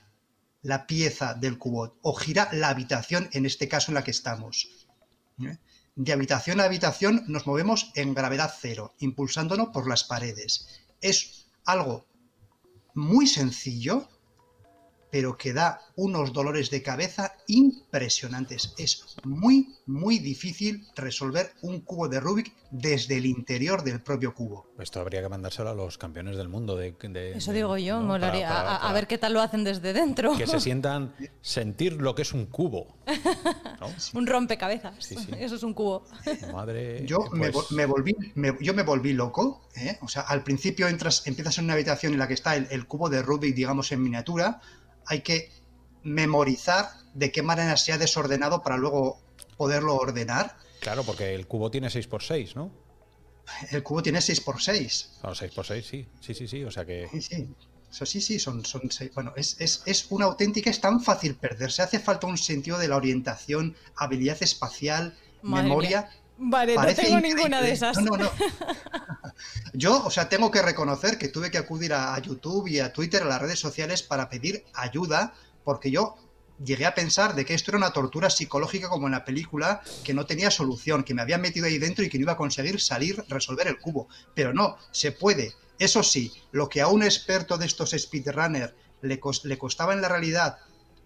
[0.61, 4.69] la pieza del cubo o gira la habitación, en este caso en la que estamos.
[5.41, 5.57] ¿eh?
[5.95, 10.67] de habitación a habitación nos movemos en gravedad cero, impulsándonos por las paredes.
[11.01, 12.05] Es algo
[12.95, 14.09] muy sencillo,
[15.13, 18.73] pero que da unos dolores de cabeza impresionantes.
[18.79, 24.65] Es muy, muy difícil resolver un cubo de Rubik desde el interior del propio cubo.
[24.79, 26.75] Esto habría que mandárselo a los campeones del mundo.
[26.75, 28.07] De, de- Eso de- digo yo, ¿no?
[28.07, 28.47] molaría.
[28.49, 30.35] Para- para- a, ver qué tal lo hacen desde dentro.
[30.35, 32.97] Que se sientan sentir lo que es un cubo.
[33.79, 33.87] ¿no?
[34.19, 34.95] un rompecabezas.
[34.97, 35.27] Sí, sí.
[35.37, 36.05] Eso es un cubo.
[36.53, 37.05] Madre.
[37.05, 39.69] Yo me, pues, me volví, me- yo me volví loco.
[39.75, 39.99] ¿eh?
[40.01, 42.87] O sea, al principio entras, empiezas en una habitación en la que está el, el
[42.87, 44.59] cubo de Rubik, digamos, en miniatura.
[45.05, 45.51] Hay que
[46.03, 49.19] memorizar de qué manera se ha desordenado para luego
[49.57, 50.57] poderlo ordenar.
[50.79, 52.71] Claro, porque el cubo tiene 6x6, ¿no?
[53.71, 55.19] El cubo tiene 6x6.
[55.21, 56.07] Claro, 6x6, sí.
[56.21, 56.63] Sí, sí, sí.
[56.63, 57.07] O sea que.
[57.11, 57.49] Sí, sí.
[57.91, 61.35] Eso sí, sí, son, son seis- Bueno, es, es, es una auténtica, es tan fácil
[61.35, 61.83] perderse.
[61.83, 66.01] Hace falta un sentido de la orientación, habilidad espacial, Madre memoria.
[66.01, 66.09] mía.
[66.37, 67.35] Vale, Parece no tengo increíble.
[67.43, 67.97] ninguna de esas.
[67.97, 68.31] No, no, no.
[69.73, 72.93] Yo, o sea, tengo que reconocer que tuve que acudir a, a YouTube y a
[72.93, 76.15] Twitter, a las redes sociales, para pedir ayuda, porque yo
[76.63, 80.13] llegué a pensar de que esto era una tortura psicológica como en la película, que
[80.13, 82.79] no tenía solución, que me habían metido ahí dentro y que no iba a conseguir
[82.79, 84.07] salir, resolver el cubo.
[84.35, 85.53] Pero no, se puede.
[85.79, 90.01] Eso sí, lo que a un experto de estos speedrunners le, cos- le costaba en
[90.01, 90.57] la realidad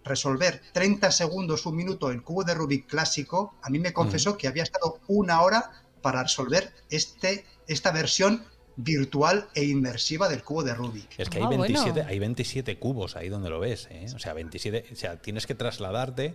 [0.04, 4.48] resolver 30 segundos, un minuto el cubo de Rubik clásico, a mí me confesó que
[4.48, 5.70] había estado una hora
[6.02, 8.44] para resolver este, esta versión
[8.76, 11.18] virtual e inmersiva del cubo de Rubik.
[11.18, 11.62] Es que hay Ah, bueno.
[11.64, 14.06] 27, hay 27 cubos ahí donde lo ves, ¿eh?
[14.14, 14.86] O sea, 27.
[14.92, 16.34] O sea, tienes que trasladarte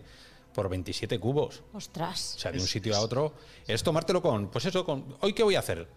[0.53, 1.63] por 27 cubos.
[1.73, 2.35] Ostras.
[2.35, 3.33] O sea, de un sitio a otro.
[3.65, 4.49] Es tomártelo con.
[4.51, 5.15] Pues eso, con.
[5.21, 5.87] ¿Hoy qué voy a hacer?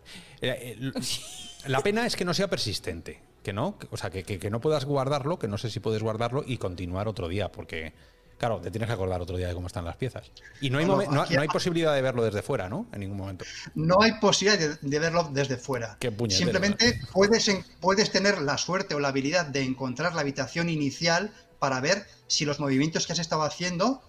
[0.41, 0.93] Eh, eh,
[1.67, 3.21] La pena es que no sea persistente.
[3.47, 3.79] Que no.
[3.93, 6.59] O sea, que, que- que no puedas guardarlo, que no sé si puedes guardarlo y
[6.59, 7.53] continuar otro día.
[7.53, 7.93] Porque,
[8.39, 10.33] claro, te tienes que acordar otro día de cómo están las piezas.
[10.61, 12.89] Y no hay, No, hay posibilidad de verlo desde fuera, ¿no?
[12.93, 13.45] En ningún momento.
[13.77, 15.97] No hay posibilidad de, de verlo desde fuera.
[16.01, 20.69] Qué Simplemente puedes, en- puedes tener la suerte o la habilidad de encontrar la habitación
[20.69, 24.03] inicial para ver si los movimientos que has estado haciendo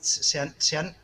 [0.00, 0.96] se han, se han,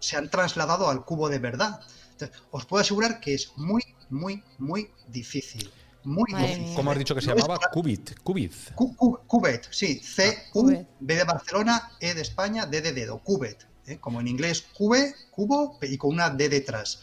[0.00, 1.78] se han trasladado al cubo de verdad.
[2.12, 5.70] Entonces, os puedo asegurar que es muy, muy, muy difícil.
[6.06, 6.74] Muy difícil.
[6.74, 7.58] ¿Cómo has dicho que se No llamaba?
[7.58, 8.18] para- Cubit.
[8.22, 8.52] Cubit.
[8.74, 10.86] Cu- cu- Cubet, sí, C, U, Cubet.
[11.00, 13.98] B de Barcelona, E de España, D de dedo, Cubet, ¿eh?
[13.98, 17.00] como en inglés cube, cubo y con una D detrás.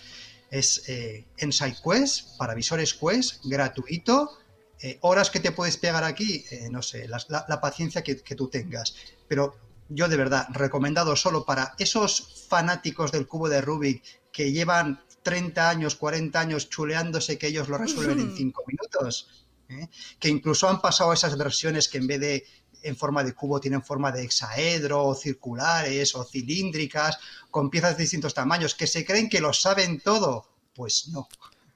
[0.49, 4.37] Es eh, en SideQuest, para visores Quest, gratuito.
[4.85, 8.35] eh, horas que te puedes pegar aquí, eh, no sé, la, la paciencia que, que
[8.35, 8.93] tú tengas.
[9.29, 9.55] Pero
[9.87, 15.69] yo de verdad, recomendado solo para esos fanáticos del cubo de Rubik que llevan 30
[15.69, 19.29] años, 40 años chuleándose que ellos lo resuelven en 5 minutos.
[19.69, 19.87] ¿eh?
[20.19, 22.45] que incluso han pasado a esas versiones que en vez de
[22.83, 27.17] en forma de cubo tienen forma de hexaedro, o circulares o cilíndricas,
[27.49, 30.45] con piezas de distintos tamaños, que se creen que lo saben todo.
[30.75, 31.27] Pues no.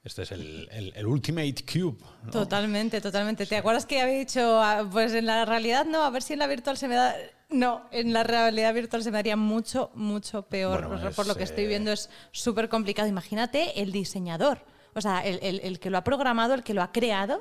[0.04, 1.96] Este es el, el- el Ultimate Cube.
[2.24, 2.30] ¿no?
[2.30, 3.46] Totalmente, totalmente.
[3.46, 6.40] ¿Te acuerdas que había dicho, ah, pues en la realidad no, a ver si en
[6.40, 7.16] la virtual se me da...
[7.50, 10.86] No, en la realidad virtual se me daría mucho, mucho peor.
[10.86, 13.08] Bueno, es, Por lo que estoy eh, viendo es súper complicado.
[13.08, 16.82] Imagínate el diseñador, o sea, el, el- el que lo ha programado, el que lo
[16.82, 17.40] ha creado.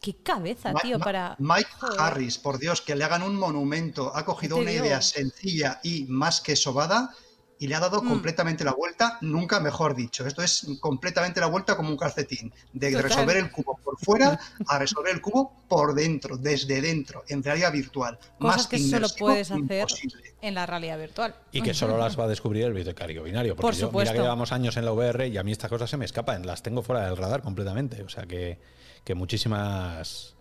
[0.00, 1.36] Qué cabeza, Ma- tío, Ma- para...
[1.40, 2.00] Mike Joder.
[2.00, 4.84] Harris, por Dios, que le hagan un monumento, ha cogido una digo?
[4.84, 7.12] idea sencilla y más que sobada
[7.58, 8.08] y le ha dado Mm.
[8.08, 10.26] completamente la vuelta, nunca mejor dicho.
[10.26, 13.02] Esto es completamente la vuelta como un calcetín, de Total.
[13.02, 17.72] resolver el cubo por fuera a resolver el cubo por dentro, desde dentro, en realidad
[17.72, 18.18] virtual.
[18.38, 20.34] Cosas más que solo puedes hacer imposible.
[20.40, 21.34] en la realidad virtual.
[21.52, 23.56] Y que solo las va a descubrir el bibliotecario binario.
[23.56, 24.14] Porque Por yo, mira supuesto.
[24.14, 26.46] que llevamos años en la VR y a mí estas cosas se me escapan.
[26.46, 28.02] Las tengo fuera del radar completamente.
[28.02, 28.58] O sea que,
[29.04, 30.36] que muchísimas.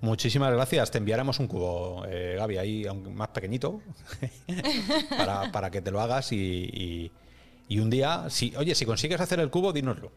[0.00, 0.90] Muchísimas gracias.
[0.90, 3.80] Te enviaremos un cubo, eh, Gaby, ahí aunque más pequeñito,
[5.10, 7.12] para, para que te lo hagas y, y-
[7.68, 10.10] y un día, si, oye, si consigues hacer el cubo, dínoslo.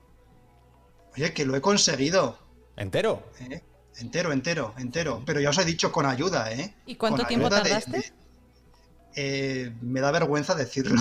[1.15, 2.37] Oye, que lo he conseguido.
[2.77, 3.23] ¿Entero?
[3.41, 3.61] ¿eh?
[3.99, 5.21] Entero, entero, entero.
[5.25, 6.73] Pero ya os he dicho con ayuda, ¿eh?
[6.87, 7.91] ¿Y cuánto Con tiempo de- tardaste?
[7.97, 8.13] de-
[9.15, 10.99] eh, me da vergüenza decirlo.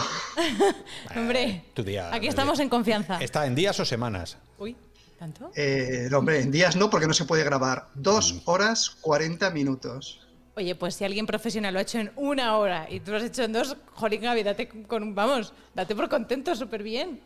[1.16, 2.12] Hombre, Tu día.
[2.12, 3.16] aquí estamos en confianza.
[3.23, 4.37] ¿Está en días o semanas?
[4.59, 4.77] Uy,
[5.23, 5.53] ¿tanto?
[5.55, 7.87] Eh, hombre, en días no, porque no se puede grabar.
[7.95, 8.39] Dos Mm.
[8.47, 10.19] horas 40 minutos.
[10.57, 13.23] Oye, pues si alguien profesional lo ha hecho en una hora y tú lo has
[13.23, 17.21] hecho en dos, jolín, Gaby, date con, vamos, date por contento, súper bien.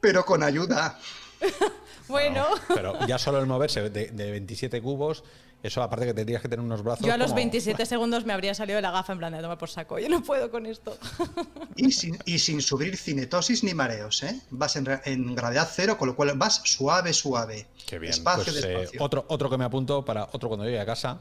[0.00, 0.96] Pero con ayuda.
[2.06, 5.24] Bueno, Pero ya solo el moverse de, de 27 cubos,
[5.64, 7.04] eso aparte que tendrías que tener unos brazos.
[7.06, 9.40] yo a los como- 27 segundos me habría salido de la gafa en plan de
[9.40, 9.98] toma por saco.
[9.98, 10.96] Yo no puedo con esto.
[11.76, 14.40] Y sin, y sin sufrir cinetosis ni mareos, ¿eh?
[14.50, 17.66] Vas en, en gravedad cero, con lo cual vas suave, suave.
[17.86, 18.12] Qué bien.
[18.12, 19.02] Despacio, Pues, eh, despacio.
[19.02, 21.18] otro, otro que me apunto para otro cuando llegue a casa,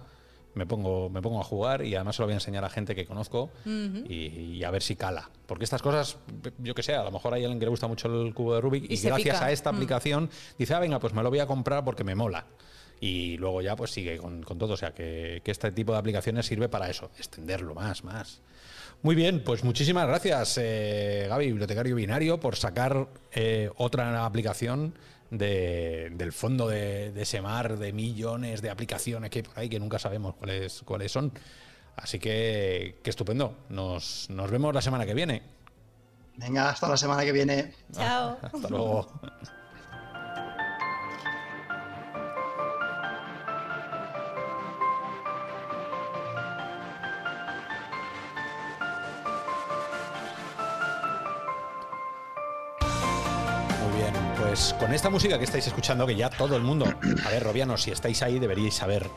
[0.53, 2.93] me pongo, me pongo a jugar y además se lo voy a enseñar a gente
[2.93, 4.13] que conozco y,
[4.57, 5.29] y a ver si cala.
[5.47, 6.17] Porque estas cosas,
[6.59, 8.61] yo que sé, a lo mejor hay alguien que le gusta mucho el cubo de
[8.61, 9.45] Rubik y, gracias pica.
[9.45, 9.75] a esta Mm.
[9.75, 10.29] aplicación
[10.59, 12.45] dice, ah, venga, pues me lo voy a comprar porque me mola.
[12.99, 14.73] Y luego ya pues sigue con, con todo.
[14.73, 18.41] O sea, que, que este tipo de aplicaciones sirve para eso, extenderlo más, más.
[19.01, 24.97] Muy bien, pues muchísimas gracias, eh, Gaby, bibliotecario binario, por sacar eh, otra aplicación
[25.29, 29.67] de- del fondo de, de ese mar de millones de aplicaciones que hay por ahí
[29.67, 31.33] que nunca sabemos cuáles, cuáles son.
[31.97, 33.57] Así que, qué estupendo.
[33.69, 35.43] Nos, nos vemos la semana que viene.
[36.37, 37.73] Venga, hasta la semana que viene.
[37.91, 38.37] Chao.
[38.41, 39.11] Hasta luego.
[54.45, 56.85] Pues con esta música que estáis escuchando, que ya todo el mundo,
[57.25, 59.09] a ver, Robianos, si estáis ahí deberíais saber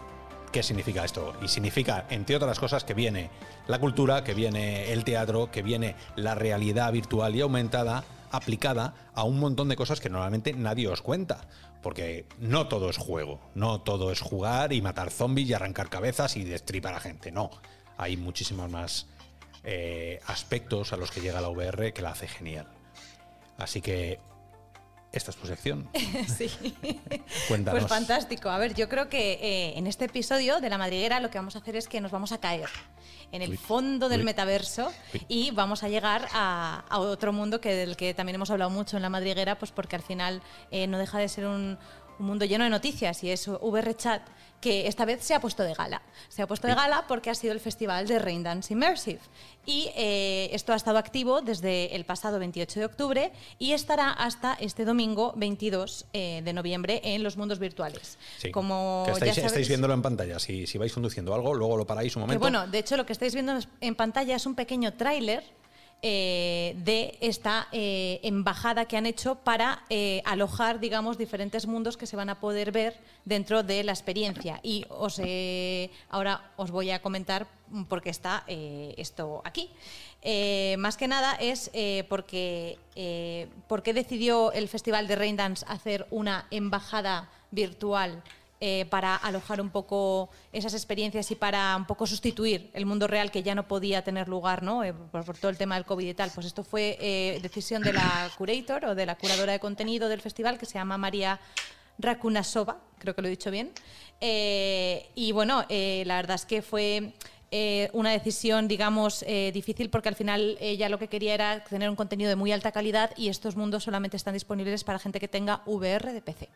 [0.52, 1.34] qué significa esto.
[1.42, 3.30] Y significa, entre otras cosas, que viene
[3.66, 9.24] la cultura, que viene el teatro, que viene la realidad virtual y aumentada aplicada a
[9.24, 11.48] un montón de cosas que normalmente nadie os cuenta.
[11.82, 16.36] Porque no todo es juego, no todo es jugar y matar zombies y arrancar cabezas
[16.36, 17.50] y destripar a gente, no.
[17.98, 19.06] Hay muchísimos más
[19.64, 22.68] eh, aspectos a los que llega la VR que la hace genial.
[23.58, 24.18] Así que
[25.12, 25.88] esta es tu sección.
[26.26, 26.50] Sí.
[27.48, 27.80] Cuéntanos.
[27.80, 28.48] Pues fantástico.
[28.50, 31.56] A ver, yo creo que eh, en este episodio de La Madriguera lo que vamos
[31.56, 32.68] a hacer es que nos vamos a caer
[33.32, 34.24] en el Uy, fondo del uy.
[34.26, 35.22] metaverso Uy.
[35.28, 38.96] y vamos a llegar a, a otro mundo que del que también hemos hablado mucho
[38.96, 41.78] en La Madriguera, pues porque al final eh, no deja de ser un,
[42.18, 44.22] un mundo lleno de noticias y es VRChat
[44.60, 46.02] que esta vez se ha puesto de gala.
[46.28, 49.20] Se ha puesto de gala porque ha sido el festival de Raindance Immersive.
[49.64, 54.54] Y eh, esto ha estado activo desde el pasado 28 de octubre y estará hasta
[54.54, 58.16] este domingo 22 eh, de noviembre en los mundos virtuales.
[58.38, 60.38] Sí, Como que estáis, ya sabéis- estáis viéndolo en pantalla.
[60.38, 62.40] Si, si vais conduciendo algo, luego lo paráis un que momento.
[62.40, 65.44] bueno, de hecho lo que estáis viendo en pantalla es un pequeño tráiler
[66.02, 72.06] eh, de esta eh, embajada que han hecho para eh, alojar, digamos, diferentes mundos que
[72.06, 74.60] se van a poder ver dentro de la experiencia.
[74.62, 75.20] Y os,
[76.10, 77.46] ahora os voy a comentar
[77.88, 79.70] por qué está esto aquí.
[80.78, 81.70] Más que nada es
[82.08, 88.22] porque, eh, porque decidió el Festival de Raindance hacer una embajada virtual
[88.58, 93.30] eh, para alojar un poco esas experiencias y para un poco sustituir el mundo real
[93.30, 94.82] que ya no podía tener lugar ¿no?
[94.82, 96.30] Eh, por, por todo el tema del COVID y tal.
[96.34, 100.20] Pues esto fue eh, decisión de la curator o de la curadora de contenido del
[100.20, 101.38] festival que se llama María
[101.98, 103.72] Rakunasova, creo que lo he dicho bien.
[104.20, 107.12] Eh, y bueno, la verdad es que fue
[107.92, 112.28] una decisión, digamos, difícil porque al final ella lo que quería era tener un contenido
[112.28, 116.12] de muy alta calidad y estos mundos solamente están disponibles para gente que tenga VR
[116.12, 116.48] de PC.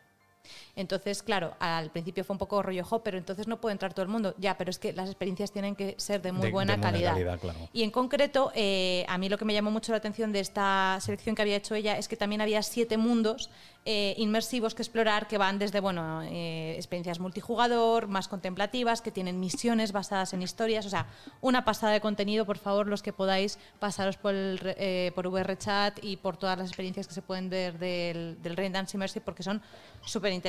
[0.75, 4.03] Entonces, claro, al principio fue un poco rollo, "Jo, pero entonces no puede entrar todo
[4.03, 4.33] el mundo.
[4.37, 7.11] Ya, pero es que las experiencias tienen que ser de muy De- de buena calidad.
[7.11, 7.59] calidad, claro.
[7.73, 10.97] Y en concreto, eh, a mí lo que me llamó mucho la atención de esta
[11.01, 13.49] selección que había hecho ella es que también había siete mundos
[13.83, 19.39] eh, inmersivos que explorar que van desde bueno, eh, experiencias multijugador, más contemplativas, que tienen
[19.39, 20.85] misiones basadas en historias.
[20.85, 21.07] O sea,
[21.41, 26.03] una pasada de contenido, por favor, los que podáis pasaros por, el, eh, por VRChat
[26.03, 29.63] y por todas las experiencias que se pueden ver del, del Raindance Immersive porque son
[30.05, 30.40] súper interesantes.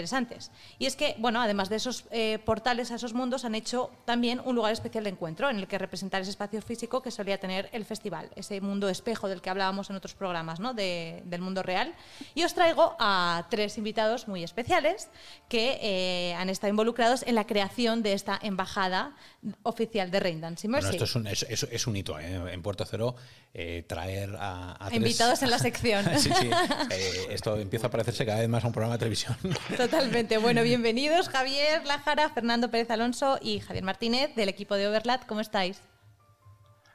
[0.79, 4.41] Y es que, bueno, además de esos eh, portales a esos mundos, han hecho también
[4.45, 7.69] un lugar especial de encuentro en el que representar ese espacio físico que solía tener
[7.73, 10.75] el festival, ese mundo espejo del que hablábamos en otros programas, ¿no?
[10.75, 11.95] De- del mundo real.
[12.35, 15.09] Y os traigo a tres invitados muy especiales
[15.49, 19.15] que eh, han estado involucrados en la creación de esta embajada
[19.63, 21.05] oficial de Raindance Bueno, Immersive.
[21.05, 22.53] esto es un, es, es- es un hito ¿eh?
[22.53, 23.15] en Puerto Cero
[23.55, 26.05] eh, traer a, a tres- Invitados en la sección.
[26.19, 26.51] sí, sí.
[26.91, 29.37] Eh, esto empieza a parecerse cada vez más a un programa de televisión.
[29.77, 30.39] Totalmente.
[30.39, 35.27] Bueno, bienvenidos Javier Lájara, Fernando Pérez Alonso y Javier Martínez del equipo de Overlat.
[35.27, 35.83] ¿Cómo estáis?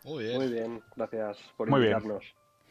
[0.03, 0.37] Muy bien.
[0.37, 1.97] Muy bien, gracias por Muy bien.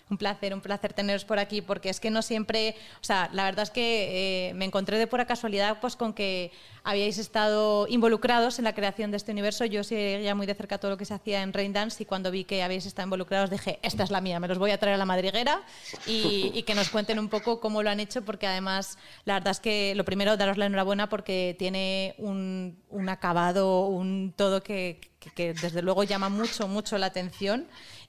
[0.09, 3.45] Un placer, un placer teneros por aquí, porque es que no siempre, o sea, la
[3.45, 6.53] verdad es que eh, me encontré de pura casualidad pues con que
[6.85, 9.65] habíais estado involucrados en la creación de este universo.
[9.65, 12.45] Yo seguía muy de cerca todo lo que se hacía en Raindance y cuando vi
[12.45, 14.99] que habéis estado involucrados dije, esta es la mía, me los voy a traer a
[14.99, 15.63] la madriguera
[16.07, 19.61] y, que nos cuenten un poco cómo lo han hecho, porque además la verdad es
[19.61, 25.01] que lo primero, daros la enhorabuena porque tiene un, un acabado, un todo que
[25.35, 27.67] desde luego llama mucho, mucho la atención.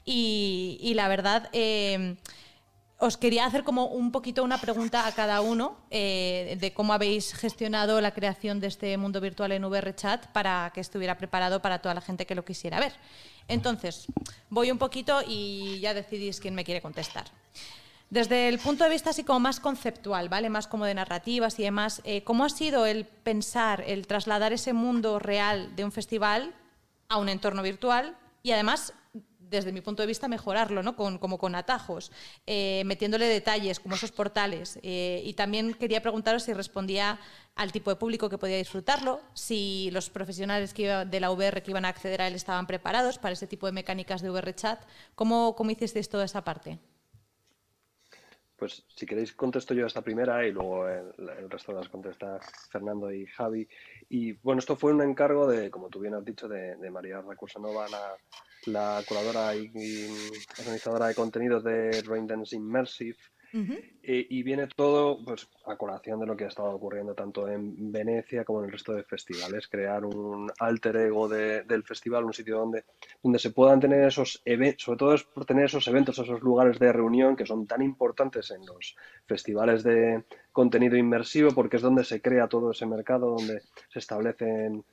[0.09, 2.15] Y, la verdad, eh,
[2.97, 7.33] os quería hacer como un poquito una pregunta a cada uno eh, de cómo habéis
[7.33, 11.93] gestionado la creación de este mundo virtual en VRChat para que estuviera preparado para toda
[11.93, 12.93] la gente que lo quisiera ver.
[13.49, 14.07] Entonces,
[14.49, 17.25] voy un poquito y ya decidís quién me quiere contestar.
[18.09, 20.49] Desde el punto de vista así como más conceptual, ¿vale?
[20.49, 24.71] Más como de narrativas y demás, eh, ¿cómo ha sido el pensar, el trasladar ese
[24.71, 26.55] mundo real de un festival
[27.09, 28.93] a un entorno virtual y además
[29.49, 30.95] desde mi punto de vista, mejorarlo, ¿no?
[30.95, 32.11] Con, como con atajos,
[32.45, 34.79] eh, metiéndole detalles como esos portales.
[34.83, 37.19] Eh, y también quería preguntaros si respondía
[37.55, 41.71] al tipo de público que podía disfrutarlo, si los profesionales que de la VR que
[41.71, 44.79] iban a acceder a él estaban preparados para ese tipo de mecánicas de VR chat.
[45.15, 46.79] ¿Cómo, cómo hicisteis toda esa parte?
[48.57, 52.39] Pues si queréis contesto yo esta primera y luego el, resto las contesta
[52.71, 53.67] Fernando y Javi.
[54.09, 57.85] Y bueno, esto fue un encargo de, como tú bien has dicho, de, María Recursanova,
[58.67, 59.69] la curadora y,
[60.59, 63.17] organizadora de contenidos de Raindance Immersive.
[64.03, 67.91] Eh, y, viene todo pues, a colación de lo que ha estado ocurriendo tanto en
[67.91, 69.67] Venecia como en el resto de festivales.
[69.67, 72.83] Crear un alter ego del festival, un sitio donde,
[73.23, 76.77] donde se puedan tener esos eventos, sobre todo es por tener esos eventos, esos lugares
[76.77, 82.03] de reunión que son tan importantes en los festivales de contenido inmersivo, porque es donde
[82.03, 84.83] se crea todo ese mercado, donde se establecen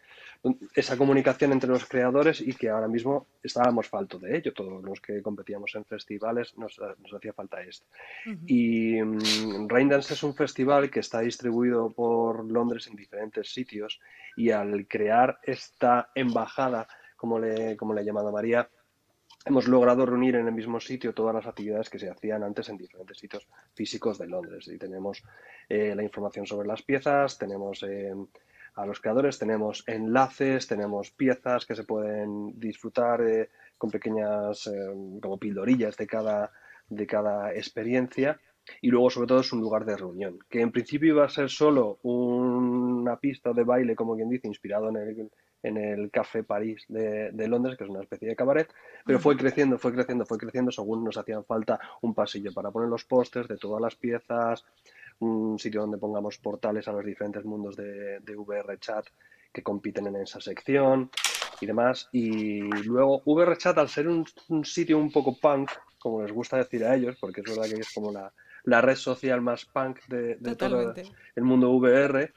[0.75, 4.53] esa comunicación entre los creadores y que ahora mismo estábamos falto de ello.
[4.53, 6.79] Todos los que competíamos en festivales nos,
[7.17, 7.87] hacía falta esto.
[8.47, 14.01] Y um, Raindance es un festival que está distribuido por Londres en diferentes sitios
[14.37, 18.69] y al crear esta embajada, como le, como le ha llamado María,
[19.47, 22.77] hemos logrado reunir en el mismo sitio todas las actividades que se hacían antes en
[22.77, 24.69] diferentes sitios físicos de Londres.
[24.69, 25.23] Y tenemos
[25.69, 27.83] eh, la información sobre las piezas, tenemos...
[27.83, 28.15] Eh,
[28.75, 34.71] a los creadores, tenemos enlaces, tenemos piezas que se pueden disfrutar eh, con pequeñas eh,
[35.23, 36.51] como pildorillas de cada,
[36.89, 38.41] de cada experiencia.
[38.81, 41.51] Y luego, sobre todo, es un lugar de reunión, que en principio iba a ser
[41.51, 45.31] solo una pista de baile, como quien dice, inspirado en el,
[45.63, 48.73] en el Café París de, de, Londres, que es una especie de cabaret,
[49.05, 52.89] pero fue creciendo, fue creciendo, fue creciendo, según nos hacían falta un pasillo para poner
[52.89, 54.65] los pósters de todas las piezas,
[55.21, 59.07] un sitio donde pongamos portales a los diferentes mundos de, de VR Chat
[59.53, 61.11] que compiten en esa sección
[61.61, 62.09] y demás.
[62.13, 64.27] Y luego VR Chat, al ser un,
[64.65, 67.95] sitio un poco punk, como les gusta decir a ellos, porque es verdad que es
[67.95, 68.33] como la,
[68.65, 70.95] la red social más punk de, todo
[71.37, 72.33] el mundo VR,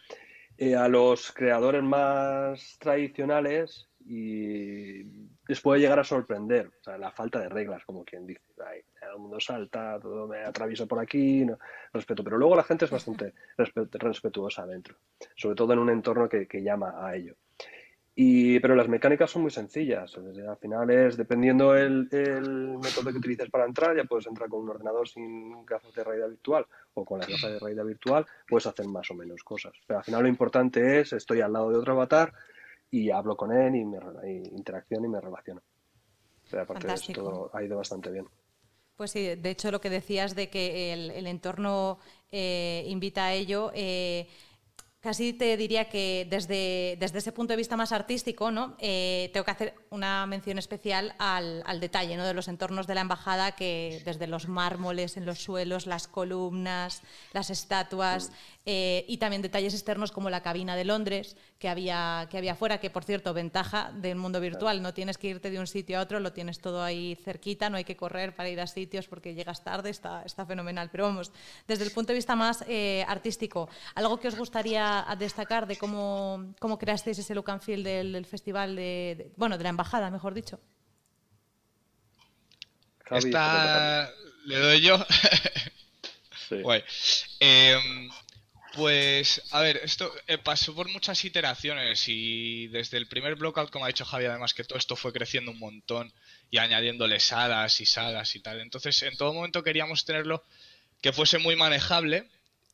[0.57, 5.03] eh, a los creadores más tradicionales y
[5.47, 8.41] les puede llegar a sorprender o sea, la falta de reglas, como quien dice.
[8.65, 11.57] Ay, todo el mundo salta, todo me atravieso por aquí, no,
[11.93, 12.23] respeto.
[12.23, 13.33] Pero luego la gente es bastante
[13.93, 14.95] respetuosa adentro,
[15.35, 17.35] sobre todo en un entorno que, que llama a ello.
[18.19, 20.17] Y, pero las mecánicas son muy sencillas.
[20.17, 24.61] al final es, dependiendo el, el, método que utilices para entrar, ya puedes entrar con
[24.61, 26.65] un ordenador sin gafas de realidad virtual
[26.95, 29.73] o con las gafas de realidad virtual, puedes hacer más o menos cosas.
[29.85, 32.33] Pero al final lo importante es, estoy al lado de otro avatar,
[32.89, 35.61] y hablo con él y, me, y interacciono y me relaciono.
[36.49, 38.27] Pero aparte de esto ha ido bastante bien.
[38.97, 41.99] Pues sí, de hecho lo que decías de que el, entorno
[42.31, 44.27] eh, invita a ello, eh,
[45.01, 48.75] casi te diría que desde, desde ese punto de vista más artístico, ¿no?
[48.79, 52.25] Eh, tengo que hacer una mención especial al, al, detalle ¿no?
[52.25, 57.03] de los entornos de la embajada, que desde los mármoles en los suelos, las columnas,
[57.33, 58.31] las estatuas,
[58.65, 62.89] y también detalles externos como la cabina de Londres que había, que había fuera, que
[62.89, 66.19] por cierto, ventaja del mundo virtual, no tienes que irte de un sitio a otro,
[66.19, 69.63] lo tienes todo ahí cerquita, no hay que correr para ir a sitios porque llegas
[69.63, 70.89] tarde, está, está fenomenal.
[70.91, 71.31] Pero vamos,
[71.67, 76.53] desde el punto de vista más eh, artístico, ¿algo que os gustaría destacar de cómo,
[76.59, 80.59] cómo creasteis ese look and feel del, festival, de, bueno, de la embajada, mejor dicho?
[83.09, 84.11] Esta
[84.45, 84.97] le doy yo.
[86.49, 86.61] sí.
[87.39, 88.09] Em,
[88.77, 93.85] pues, a ver, esto eh, pasó por muchas iteraciones y desde el primer blockout, como
[93.85, 96.13] ha dicho Javi, además que todo esto fue creciendo un montón
[96.51, 98.61] y añadiéndole salas y salas y tal.
[98.61, 100.43] Entonces, en todo momento queríamos tenerlo
[101.01, 102.29] que fuese muy manejable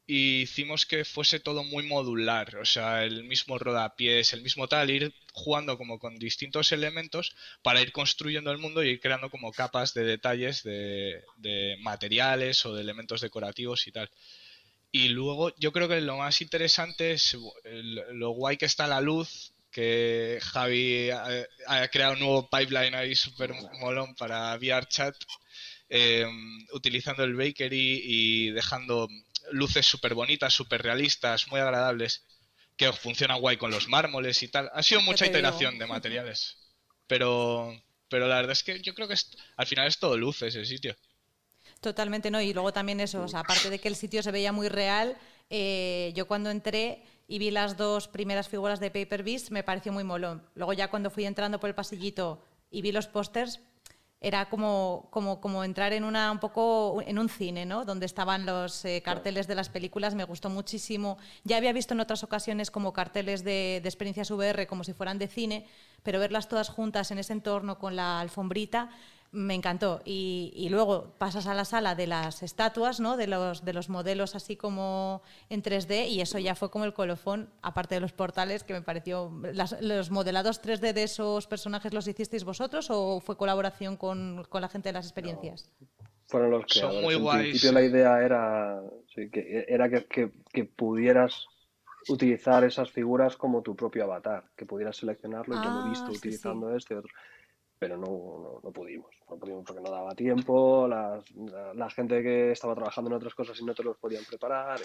[0.05, 4.89] y hicimos que fuese todo muy modular, o sea, el mismo rodapiés, el mismo tal,
[4.89, 9.53] ir jugando como con distintos elementos para ir construyendo el mundo y ir creando como
[9.53, 14.09] capas de detalles de, de materiales o de elementos decorativos y tal.
[14.95, 19.51] Y luego yo creo que lo más interesante es lo guay que está la luz,
[19.71, 25.15] que Javi ha, creado un nuevo pipeline ahí súper molón para VRChat,
[25.89, 26.27] eh,
[26.73, 29.09] utilizando el bakery y dejando
[29.51, 32.23] luces súper bonitas, súper realistas, muy agradables,
[32.77, 34.69] que funcionan guay con los mármoles y tal.
[34.75, 36.55] Ha sido mucha iteración de materiales,
[37.07, 37.75] pero,
[38.09, 39.15] pero la verdad es que yo creo que
[39.57, 40.95] al final es todo luz ese sitio.
[41.83, 42.39] Totalmente, ¿no?
[42.39, 45.17] Y luego también eso, aparte de que el sitio se veía muy real,
[45.49, 49.91] eh, yo cuando entré y vi las dos primeras figuras de Paper Beast me pareció
[49.91, 50.41] muy molón.
[50.55, 53.59] Luego ya cuando fui entrando por el pasillito y vi los pósters,
[54.21, 57.83] era como, como, como entrar en una un poco en un cine, ¿no?
[57.83, 61.17] Donde estaban los eh, carteles de las películas, me gustó muchísimo.
[61.43, 65.19] Ya había visto en otras ocasiones como carteles de, de experiencias VR como si fueran
[65.19, 65.67] de cine,
[66.01, 68.89] pero verlas todas juntas en ese entorno con la alfombrita
[69.33, 70.01] me encantó.
[70.05, 73.17] Y, luego pasas a la sala de las estatuas, ¿no?
[73.17, 76.93] de, los, de los modelos así como en 3D, y eso ya fue como el
[76.93, 79.31] colofón, aparte de los portales, que me pareció...
[79.81, 84.69] ¿Los modelados 3D de esos personajes los hicisteis vosotros o fue colaboración con, con la
[84.69, 85.69] gente de las experiencias?
[86.27, 88.81] fueron los que Son muy en principio la idea era,
[89.13, 91.45] que, era que, que, pudieras
[92.07, 96.07] utilizar esas figuras como tu propio avatar, que pudieras seleccionarlo y yo lo he visto
[96.07, 97.11] ah, utilizando este y otro
[97.83, 99.13] pero no, no, pudimos.
[99.29, 103.65] No pudimos porque no daba tiempo, la, gente que estaba trabajando en otras cosas y
[103.65, 104.79] no te los podían preparar.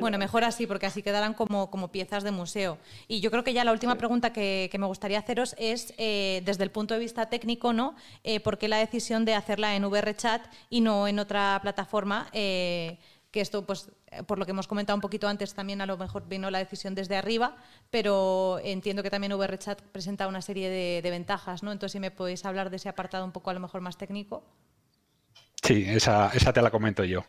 [0.00, 2.78] Bueno, mejor así, porque así quedarán como, como piezas de museo.
[3.08, 6.64] Y yo creo que ya la última pregunta que, me gustaría haceros es, eh, desde
[6.64, 7.94] el punto de vista técnico, ¿no?
[8.22, 12.28] Eh, ¿Por qué la decisión de hacerla en VRChat y no en otra plataforma?
[12.32, 12.98] Eh,
[13.34, 15.98] que esto, pues, eh, por lo que hemos comentado un poquito antes, también a lo
[15.98, 17.56] mejor vino la decisión desde arriba,
[17.90, 21.72] pero entiendo que también VRChat presenta una serie de, ventajas, ¿no?
[21.72, 24.44] Entonces, si me podéis hablar de ese apartado un poco a lo mejor más técnico.
[25.64, 27.24] Sí, esa, esa te la comento yo.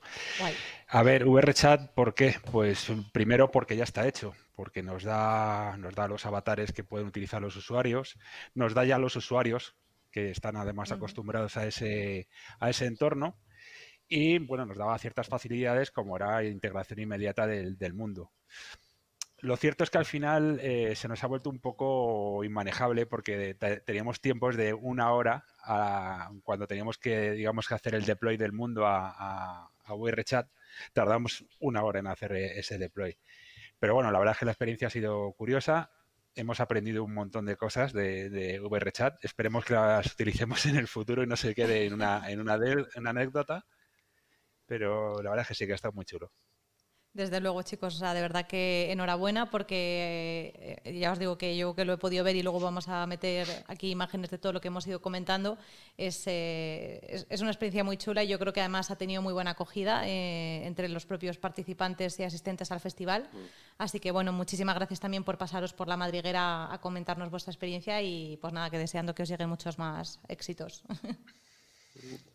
[0.89, 2.36] A ver, VRChat, ¿por qué?
[2.51, 7.08] Pues primero porque ya está hecho, porque nos da, nos da los avatares que pueden
[7.08, 8.20] utilizar los usuarios,
[8.53, 9.76] nos da ya los usuarios
[10.12, 12.28] que están además acostumbrados a ese,
[12.60, 13.39] a ese entorno
[14.16, 18.32] y bueno, nos daba ciertas facilidades como era integración inmediata del, mundo.
[19.39, 23.55] Lo cierto es que al final eh, se nos ha vuelto un poco inmanejable porque
[23.86, 25.43] teníamos tiempos de una hora
[26.43, 30.45] cuando teníamos que, digamos, que hacer el deploy del mundo a, a, a
[30.93, 33.18] tardamos una hora en hacer e, ese deploy.
[33.80, 35.91] Pero bueno, la verdad es que la experiencia ha sido curiosa.
[36.36, 39.26] Hemos aprendido un montón de cosas de, de VRChat.
[39.26, 43.09] Esperemos que las utilicemos en el futuro y no se quede en una, en una
[43.09, 43.66] anécdota
[44.66, 46.32] pero la verdad es que sí que ha estado muy chulo.
[47.16, 51.55] Desde luego, chicos, o sea, de verdad que enhorabuena porque eh, ya os digo que
[51.55, 54.51] yo que lo he podido ver y luego vamos a meter aquí imágenes de todo
[54.51, 55.57] lo que hemos ido comentando.
[55.95, 59.32] Es, eh, es, una experiencia muy chula y yo creo que además ha tenido muy
[59.32, 63.30] buena acogida eh, entre los propios participantes y asistentes al festival.
[63.32, 63.38] Mm.
[63.78, 68.01] Así que bueno, muchísimas gracias también por pasaros por la madriguera a comentarnos vuestra experiencia
[68.01, 70.84] y pues nada, que deseando que os lleguen muchos más éxitos.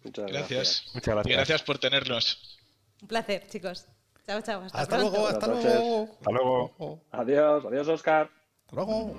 [0.04, 0.84] Muchas gracias.
[0.94, 1.32] Muchas gracias.
[1.32, 2.58] Y gracias por tenernos.
[3.02, 3.86] Un placer, chicos.
[4.26, 4.62] Chao, chao.
[4.72, 6.08] Hasta, luego, hasta luego.
[6.18, 7.00] Hasta luego.
[7.10, 8.30] Adiós, adiós, Oscar.
[8.66, 9.14] Hasta luego.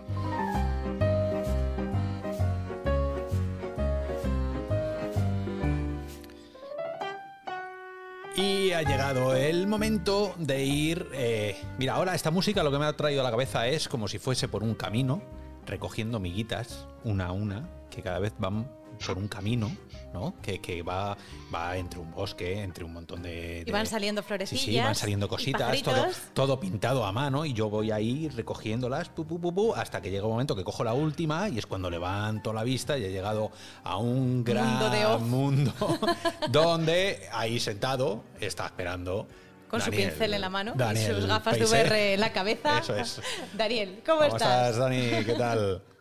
[8.35, 11.07] Y ha llegado el momento de ir.
[11.13, 14.07] Eh, mira, ahora esta música lo que me ha traído a la cabeza es como
[14.07, 15.21] si fuese por un camino,
[15.65, 18.71] recogiendo miguitas, una a una, que cada vez van
[19.07, 19.71] por un camino
[20.13, 20.35] ¿no?
[20.41, 21.17] Que, que, va,
[21.53, 23.63] va entre un bosque, entre un montón de...
[23.65, 24.65] y van saliendo florecillas.
[24.65, 29.09] Sí, sí, van saliendo cositas, todo, todo, pintado a mano y yo voy ahí recogiéndolas
[29.09, 31.89] pu, pu, pu, hasta que llega un momento que cojo la última y es cuando
[31.89, 33.51] levanto la vista y he llegado
[33.83, 35.99] a un gran mundo, mundo
[36.49, 39.27] donde ahí sentado está esperando
[39.69, 42.79] con su pincel en la mano y sus gafas de VR en la cabeza.
[42.79, 43.21] Eso es.
[43.53, 44.71] Daniel, ¿cómo, ¿Cómo estás?
[44.71, 44.77] estás?
[44.77, 45.23] Dani?
[45.23, 45.81] ¿Qué tal?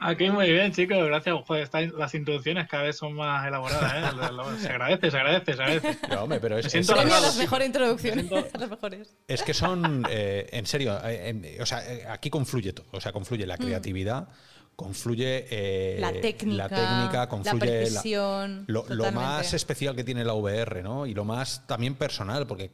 [0.00, 0.96] Aquí muy bien, chicos.
[1.06, 1.36] Gracias.
[1.46, 4.14] Joder, las introducciones cada vez son más elaboradas.
[4.14, 4.60] ¿eh?
[4.60, 5.98] Se agradece, se agradece, se agradece.
[6.08, 8.30] No, hombre, pero es, es, las mejores introducciones.
[8.30, 9.16] Las mejores.
[9.26, 12.86] Es que son, eh, en serio, eh, o sea, aquí confluye todo.
[12.92, 13.60] O sea, confluye la mm.
[13.60, 14.28] creatividad.
[14.76, 20.84] Confluye la técnica, la técnica confluye la lo, lo, más especial que tiene la VR,
[20.84, 21.04] ¿no?
[21.04, 22.70] Y lo más también personal, porque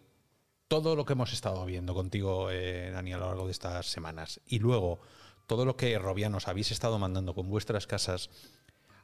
[0.69, 2.51] todo lo que hemos estado viendo contigo,
[2.93, 5.01] Dani, a lo largo de estas semanas, y luego
[5.47, 8.31] todo lo que robianos habéis estado mandando con vuestras casas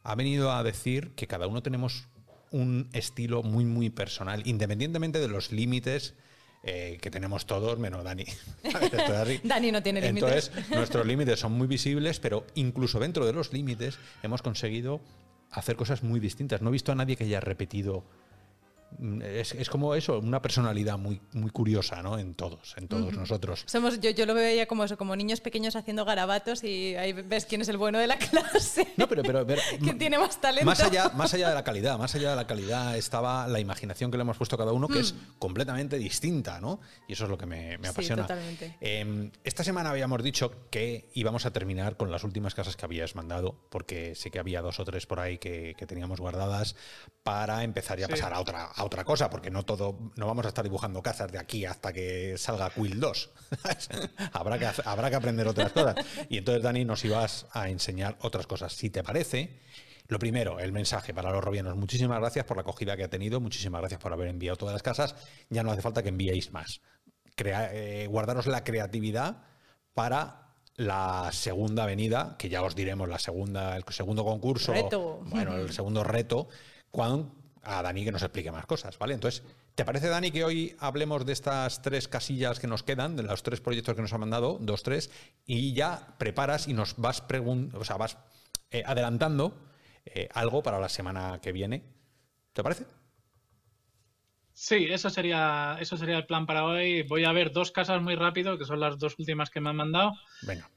[0.02, 2.08] ha venido a decir que cada uno tenemos
[2.50, 6.14] un estilo muy, muy personal, independientemente de los límites
[6.62, 8.26] eh, que tenemos todos, menos Dani.
[9.44, 10.48] Dani no tiene límites.
[10.48, 15.00] Entonces, nuestros límites son muy visibles, pero incluso dentro de los límites hemos conseguido
[15.50, 16.60] hacer cosas muy distintas.
[16.60, 18.04] No he visto a nadie que haya repetido
[18.98, 22.18] Mm, es, como eso, una personalidad muy, muy curiosa, ¿no?
[22.18, 23.62] En todos, en todos nosotros.
[23.66, 27.46] Somos, yo, yo lo veía como eso, como niños pequeños haciendo garabatos y ahí ves
[27.46, 28.88] quién es el bueno de la clase.
[28.96, 29.46] No, pero, pero,
[29.80, 30.66] ¿Quién tiene más talento?
[30.66, 34.10] Más allá, más allá de la calidad, más allá de la calidad estaba la imaginación
[34.10, 35.38] que le hemos puesto a cada uno, que es mm.
[35.38, 36.80] completamente distinta, ¿no?
[37.08, 38.22] Y eso es lo que me, me apasiona.
[38.22, 38.76] Sí, totalmente.
[38.80, 43.14] Em, esta semana habíamos dicho que íbamos a terminar con las últimas casas que habías
[43.14, 46.76] mandado, porque sé que había dos o tres por ahí que, que teníamos guardadas
[47.22, 50.48] para empezar ya a pasar a otra otra cosa, porque no todo, no vamos a
[50.48, 53.30] estar dibujando casas de aquí hasta que salga Quill 2.
[54.32, 55.96] habrá, que, habrá que aprender otras cosas.
[56.28, 58.72] Y entonces, Dani, nos ibas a enseñar otras cosas.
[58.72, 59.60] Si te parece,
[60.08, 61.76] Lo primero, el mensaje para los robianos.
[61.76, 64.82] Muchísimas gracias por la acogida que ha tenido, muchísimas gracias por haber enviado todas las
[64.82, 65.14] casas.
[65.50, 66.80] Ya no hace falta que enviéis más.
[67.36, 69.44] Eh, guardaros la creatividad
[69.94, 74.72] para la segunda avenida, que ya os diremos la segunda, el segundo concurso,
[75.26, 76.48] bueno, el segundo reto,
[76.90, 79.14] cuando a Dani que nos explique más cosas, ¿vale?
[79.14, 79.42] Entonces,
[79.74, 83.42] ¿te parece, Dani, que hoy hablemos de estas tres casillas que nos quedan, de los
[83.42, 85.10] tres proyectos que nos ha mandado, dos, tres,
[85.46, 87.22] y ya preparas y nos vas,
[87.74, 88.18] o sea, vas
[88.70, 89.54] eh, adelantando
[90.06, 91.82] eh, algo para la semana que viene?
[92.52, 92.84] ¿Te parece?
[94.52, 97.02] Sí, eso sería, eso sería el plan para hoy.
[97.02, 99.76] Voy a ver dos casas muy rápido, que son las dos últimas que me han
[99.76, 100.12] mandado.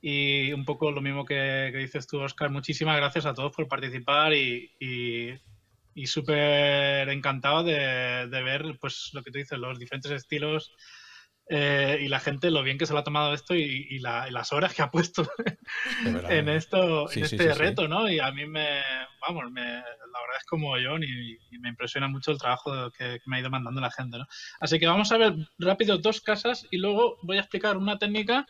[0.01, 2.49] Y un poco lo mismo que, dices tú, Oscar.
[2.49, 5.33] Muchísimas gracias a todos por participar y, y,
[6.05, 10.73] súper encantado de, de, ver pues lo que tú dices, los diferentes estilos
[11.49, 14.73] eh, y la gente lo bien que se lo ha tomado esto y, las horas
[14.73, 15.29] que ha puesto
[16.29, 18.09] en esto en este reto, ¿no?
[18.09, 18.81] Y a mí me,
[19.27, 23.37] vamos, me, la verdad es como yo y, me impresiona mucho el trabajo que, me
[23.37, 24.25] ha ido mandando la gente, ¿no?
[24.61, 28.45] Así que vamos a ver rápido dos casas y luego voy a explicar una técnica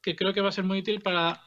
[0.00, 1.42] que creo que va a ser muy útil para,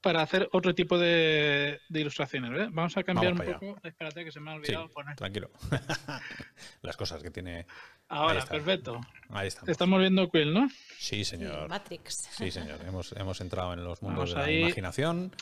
[0.00, 2.68] para hacer otro tipo de, ilustraciones, ¿verdad?
[2.70, 3.76] Vamos a cambiar un poco.
[3.82, 5.16] Espérate que se me ha olvidado poner.
[5.16, 5.50] Tranquilo.
[6.82, 7.66] Las cosas que tiene
[8.08, 9.00] Ahora, perfecto.
[9.30, 9.68] Ahí estamos.
[9.68, 10.68] Estamos viendo Quill, ¿no?
[10.98, 11.68] Sí, señor.
[11.68, 12.28] Matrix.
[12.36, 12.80] Sí, señor.
[12.86, 15.32] Hemos, hemos entrado en los mundos de la imaginación.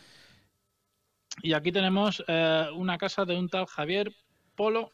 [1.42, 4.12] Y aquí tenemos eh, una casa de un tal Javier
[4.54, 4.90] Polo.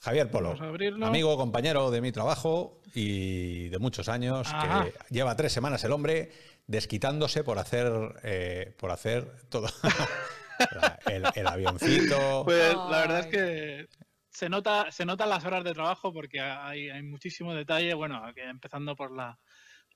[0.00, 0.54] Javier Polo,
[1.02, 6.30] amigo, compañero de mi trabajo y de muchos años, que lleva tres semanas el hombre
[6.66, 7.90] desquitándose por hacer,
[8.22, 9.68] eh, por hacer todo.
[11.06, 12.42] el, el, avioncito.
[12.44, 13.88] Pues la verdad es que
[14.30, 17.94] se nota, se notan las horas de trabajo porque hay, hay muchísimo detalle.
[17.94, 19.38] Bueno, empezando por la,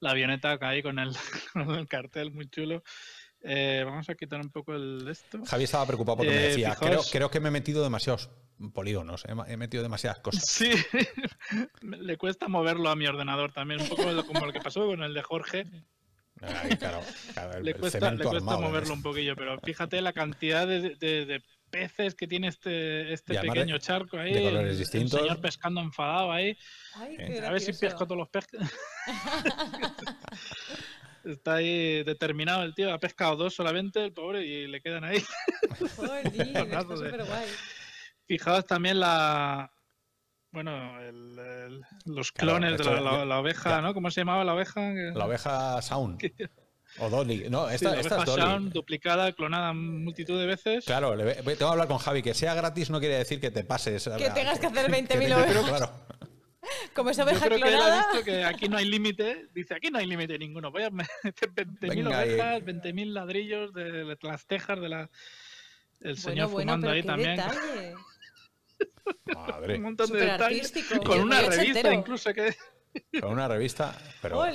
[0.00, 2.82] la avioneta que hay con el, cartel muy chulo.
[3.40, 5.40] Eh, vamos a quitar un poco el esto.
[5.44, 8.30] Javi estaba preocupado porque me eh, decía, creo, creo, que me he metido demasiados
[8.74, 10.44] polígonos, he, metido demasiadas cosas.
[10.44, 10.72] Sí,
[11.82, 15.14] le cuesta moverlo a mi ordenador también, un poco como lo que pasó con el
[15.14, 15.66] de Jorge.
[17.62, 22.26] Le cuesta, le cuesta moverlo un poquillo, pero fíjate la cantidad de, de peces que
[22.26, 24.32] tiene este, este pequeño charco ahí.
[24.32, 26.56] el, señor pescando enfadado ahí.
[26.94, 28.60] a ver si pesco todos los peces.
[31.24, 35.22] Está ahí determinado el tío, ha pescado dos solamente, el pobre, y le quedan ahí.
[38.26, 39.70] Fijaos también la.
[40.50, 40.94] Bueno,
[42.06, 43.92] los clones de la, oveja, ¿no?
[43.94, 44.80] ¿Cómo se llamaba la oveja?
[45.14, 46.20] La oveja Sound.
[47.00, 47.50] O Dolly.
[47.50, 48.70] No, esta, esta es Dolly.
[48.70, 50.86] duplicada, clonada multitud de veces.
[50.86, 52.22] Claro, le, tengo que hablar con Javi.
[52.22, 54.08] Que sea gratis no quiere decir que te pases.
[54.16, 55.68] Que tengas que hacer 20.000 ovejas.
[55.68, 55.90] Claro.
[56.94, 57.84] Como esa oveja Yo creo clonada.
[57.84, 59.48] que él ha visto que aquí no hay límite.
[59.54, 60.70] Dice, aquí no hay límite ninguno.
[60.70, 65.10] Voy a meter 20.000 ovejas, 20.000 ladrillos de, las tejas de la...
[66.00, 67.36] El señor bueno, fumando ahí también.
[67.36, 67.94] Detalle.
[69.34, 69.76] Madre.
[69.76, 70.72] Un montón de detalles.
[71.04, 72.54] Con una revista incluso que...
[73.20, 74.46] Con una revista, pero...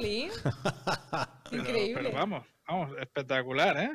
[1.51, 1.93] Increíble.
[1.95, 3.91] Pero, vamos, vamos, espectacular, ¿eh?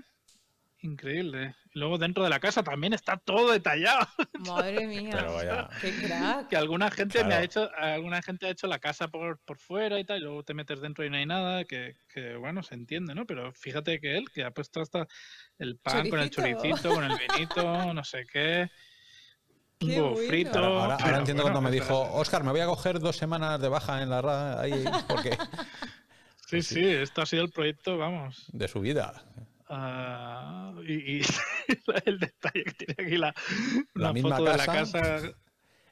[0.80, 1.56] Increíble.
[1.72, 4.06] luego dentro de la casa también está todo detallado.
[4.46, 5.68] Madre mía.
[5.80, 6.48] Qué crack.
[6.48, 9.98] Que alguna gente me ha hecho, alguna gente ha hecho la casa por, por fuera
[9.98, 12.76] y tal, y luego te metes dentro y no hay nada, que, que bueno, se
[12.76, 13.26] entiende, ¿no?
[13.26, 15.08] Pero fíjate que él, que ha puesto hasta
[15.58, 18.70] el pan con el choricito, con el vinito, no sé qué
[19.78, 20.58] frito.
[20.58, 24.10] Ahora, entiendo cuando me dijo, Oscar, me voy a coger dos semanas de baja en
[24.10, 25.36] la RA ahí, porque.
[26.46, 28.46] sí, sí, esto ha sido el proyecto, vamos.
[28.52, 29.22] De su vida.
[29.68, 31.20] Ah, y,
[32.06, 33.34] el detalle que tiene aquí la,
[33.94, 35.38] la misma foto casa, de la casa.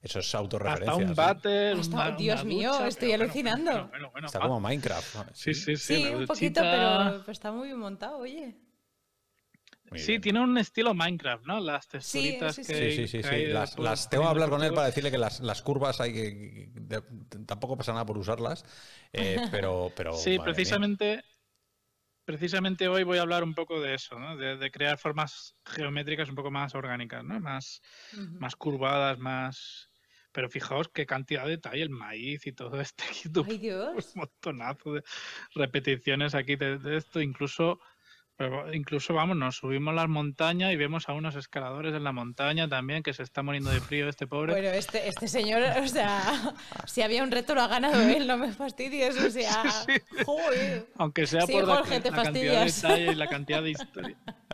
[0.03, 0.93] Eso es autorreferencia.
[0.93, 2.17] Hasta un váter.
[2.17, 3.91] Dios mío, estoy alucinando.
[4.25, 5.17] está como Minecraft.
[5.33, 5.97] Sí, sí, sí.
[5.97, 8.57] Sí, un poquito, pero está muy bien montado, oye
[9.95, 11.61] sí, tiene un estilo Minecraft, ¿no?
[11.61, 12.91] Las texturitas sí, sí, que.
[12.93, 13.47] Sí, sí, sí.
[13.47, 16.71] Las, tengo que hablar con él para decirle que las, las curvas hay que.
[17.47, 18.65] tampoco pasa nada por usarlas.
[19.13, 20.15] Eh, pero, pero.
[20.15, 21.23] Sí, precisamente.
[22.25, 24.37] Precisamente hoy voy a hablar un poco de eso, ¿no?
[24.37, 27.39] de, crear formas geométricas un poco más orgánicas, ¿no?
[27.39, 27.81] Más,
[28.33, 29.91] más curvadas, más.
[30.33, 33.05] Pero fijaos qué cantidad de detalle, el maíz y todo este.
[33.49, 34.13] ¡Ay, Dios!
[34.17, 35.05] Un montonazo de
[35.55, 37.21] repeticiones aquí de, de esto.
[37.21, 37.79] Incluso
[38.37, 42.69] pero incluso, vamos, nos subimos las montañas y vemos a unos escaladores en la montaña
[42.69, 44.53] también que se está muriendo de frío este pobre.
[44.53, 46.55] Bueno, este, este señor, o sea,
[46.87, 49.63] si había un reto lo ha ganado él, no me fastidies, o sea,
[50.27, 50.87] Joder.
[50.97, 54.17] Aunque sea por la, cantidad de detalle y la cantidad de historia.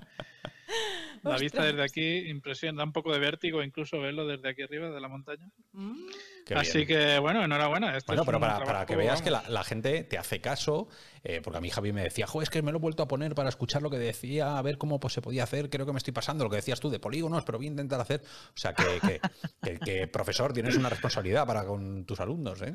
[1.23, 4.91] La vista desde aquí impresiona, da un poco de vértigo incluso verlo desde aquí arriba
[4.91, 5.49] de la montaña.
[5.73, 6.09] Mm.
[6.57, 7.97] Así que bueno, enhorabuena.
[8.07, 10.89] bueno, pero para, que veas que la, gente te hace caso,
[11.23, 13.09] eh, porque a mí Javi me decía, jo, es que me lo he vuelto a
[13.09, 15.93] poner para escuchar lo que decía, a ver cómo pues, se podía hacer, creo que
[15.93, 18.23] me estoy pasando lo que decías tú de polígonos, pero voy a intentar hacer.
[18.49, 19.21] O sea, que,
[19.85, 22.61] que, profesor, tienes una responsabilidad para con tus alumnos.
[22.63, 22.75] ¿eh?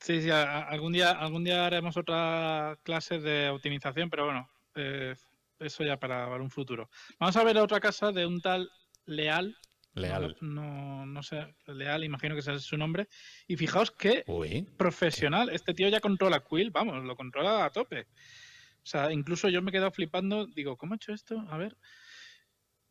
[0.00, 5.14] Sí, sí, algún día, algún día haremos otra clase de optimización, pero bueno, eh,
[5.60, 6.90] eso ya para, un futuro.
[7.18, 8.70] Vamos a ver otra casa de un tal
[9.06, 9.56] Leal.
[9.94, 10.36] Leal.
[10.40, 13.08] No, no, sé, Leal, imagino que es su nombre.
[13.46, 14.24] Y fijaos qué
[14.76, 15.50] profesional.
[15.50, 18.06] Este tío ya controla Quill, vamos, lo controla a tope.
[18.82, 20.46] O sea, incluso yo me he quedado flipando.
[20.46, 21.44] Digo, ¿cómo ha hecho esto?
[21.50, 21.76] A ver.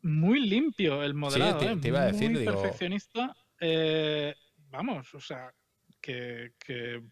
[0.02, 1.60] Muy limpio el modelado.
[1.60, 1.90] Sí, te, ¿eh?
[1.90, 3.34] iba a decir, muy perfeccionista.
[3.60, 4.34] Eh,
[4.70, 5.52] vamos, o sea,
[6.00, 6.52] que,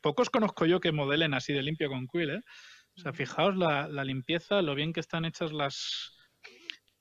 [0.00, 2.40] pocos conozco yo que modelen así de limpio con Quill, ¿eh?
[2.98, 6.16] O sea, fijaos la, limpieza, lo bien que están hechas las,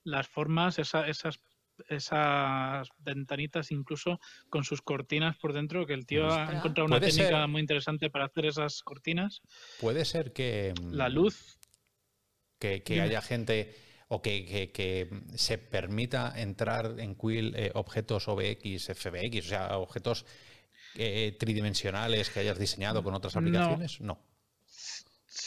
[0.03, 1.39] las formas, esas,
[1.89, 4.19] esas ventanitas incluso
[4.49, 8.25] con sus cortinas por dentro, que el tío ha encontrado una técnica muy interesante para
[8.25, 9.41] hacer esas cortinas.
[9.79, 10.75] Puede ser que...
[10.91, 11.57] La luz.
[12.59, 13.75] Que, haya gente
[14.07, 20.27] o que, se permita entrar en Quill eh, objetos OBX, FBX, o sea, objetos
[20.95, 23.99] eh, tridimensionales que hayas diseñado con otras aplicaciones?
[23.99, 24.26] No.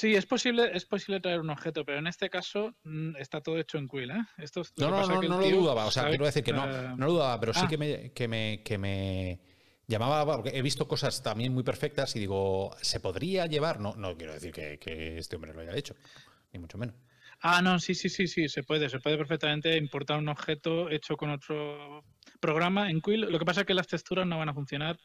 [0.00, 3.58] Sí, es posible, es posible traer un objeto, pero en este caso mm, está todo
[3.58, 4.10] hecho en Quill.
[4.10, 4.24] ¿eh?
[4.38, 5.84] Esto no, no, no, no lo dudaba.
[5.84, 7.68] O sea, quiero decir que no, eh, no lo dudaba, pero sí ah.
[7.68, 9.40] que me, que me, que me
[9.86, 13.78] llamaba, porque he visto cosas también muy perfectas y digo, ¿se podría llevar?
[13.78, 15.94] No, no quiero decir que, que este hombre lo haya hecho,
[16.54, 16.94] ni mucho menos.
[17.42, 21.18] Ah, no, sí, sí, sí, sí, se puede, se puede perfectamente importar un objeto hecho
[21.18, 22.04] con otro
[22.40, 23.20] programa en Quill.
[23.20, 24.98] Lo que pasa es que las texturas no van a funcionar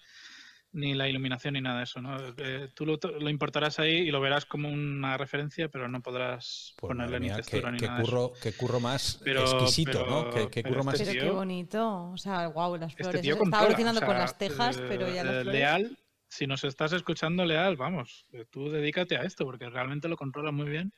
[0.75, 2.01] ni la iluminación ni nada de eso.
[2.01, 2.17] ¿no?
[2.37, 6.89] Eh, tú lo, importarás ahí y lo verás como una referencia, pero no podrás pues
[6.89, 10.29] ponerle ni textura ni nada curro, Qué curro más exquisito, ¿no?
[10.49, 12.11] Qué, curro más pero qué bonito.
[12.11, 13.25] O sea, wow, las este flores.
[13.25, 15.53] Estaba alucinando con las tejas, pero ya las flores...
[15.53, 15.97] Leal,
[16.27, 20.51] si nos estás escuchando, Leal, vamos, eh, tú dedícate a esto, porque realmente lo controla
[20.51, 20.93] muy bien.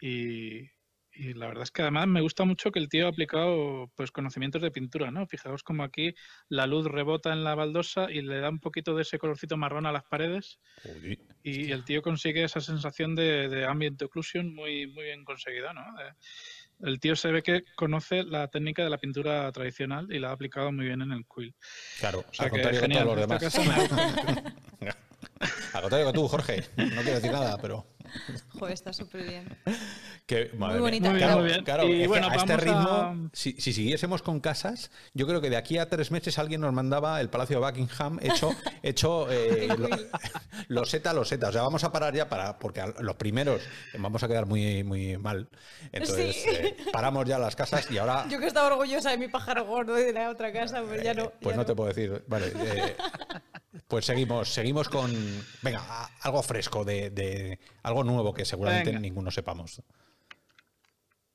[0.00, 0.68] Y,
[1.14, 4.10] y la verdad es que además me gusta mucho que el tío ha aplicado pues
[4.10, 5.26] conocimientos de pintura, ¿no?
[5.26, 6.14] Fijaos como aquí
[6.48, 9.86] la luz rebota en la baldosa y le da un poquito de ese colorcito marrón
[9.86, 10.58] a las paredes.
[11.42, 15.82] Y el tío consigue esa sensación de, de ambient occlusion muy, muy bien conseguida, ¿no?
[16.82, 20.32] el tío se ve que conoce la técnica de la pintura tradicional y la ha
[20.32, 21.54] aplicado muy bien en el quill.
[22.00, 24.54] Claro, o sea, al contrario que todos los demás.
[25.74, 26.64] al contrario que tú, Jorge.
[26.76, 27.86] No quiero decir nada, pero...
[28.58, 29.58] Joder, está súper bien.
[30.56, 31.12] muy bonita.
[31.64, 35.78] claro, y bueno, a este ritmo, si, siguiésemos con casas, yo creo que de aquí
[35.78, 38.50] a tres meses alguien nos mandaba el Palacio de Buckingham hecho,
[38.82, 39.68] hecho eh,
[40.68, 41.48] lo, seta, lo seta.
[41.48, 43.62] O sea, vamos a parar ya para, porque los primeros
[43.98, 45.48] vamos a quedar muy, muy mal.
[45.90, 48.26] Entonces, eh, paramos ya las casas y ahora.
[48.28, 51.14] Yo que estaba orgullosa de mi pájaro gordo y de la otra casa, pues ya
[51.14, 51.32] no.
[51.40, 52.22] Pues no, te puedo decir.
[52.28, 52.52] Vale.
[52.54, 52.96] Eh,
[53.88, 55.12] pues seguimos, seguimos con.
[55.62, 59.82] Venga, algo fresco, de, algo nuevo que seguramente ninguno sepamos.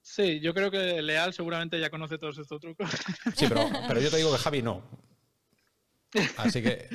[0.01, 2.89] Sí, yo creo que Leal seguramente ya conoce todos estos trucos.
[3.35, 4.83] Sí, pero, pero yo te digo que Javi no.
[6.37, 6.87] Así que.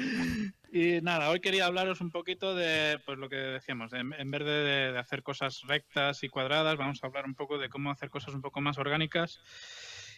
[0.72, 4.98] Y nada, hoy quería hablaros un poquito de pues lo que decíamos, en, vez de,
[4.98, 8.42] hacer cosas rectas y cuadradas, vamos a hablar un poco de cómo hacer cosas un
[8.42, 9.38] poco más orgánicas.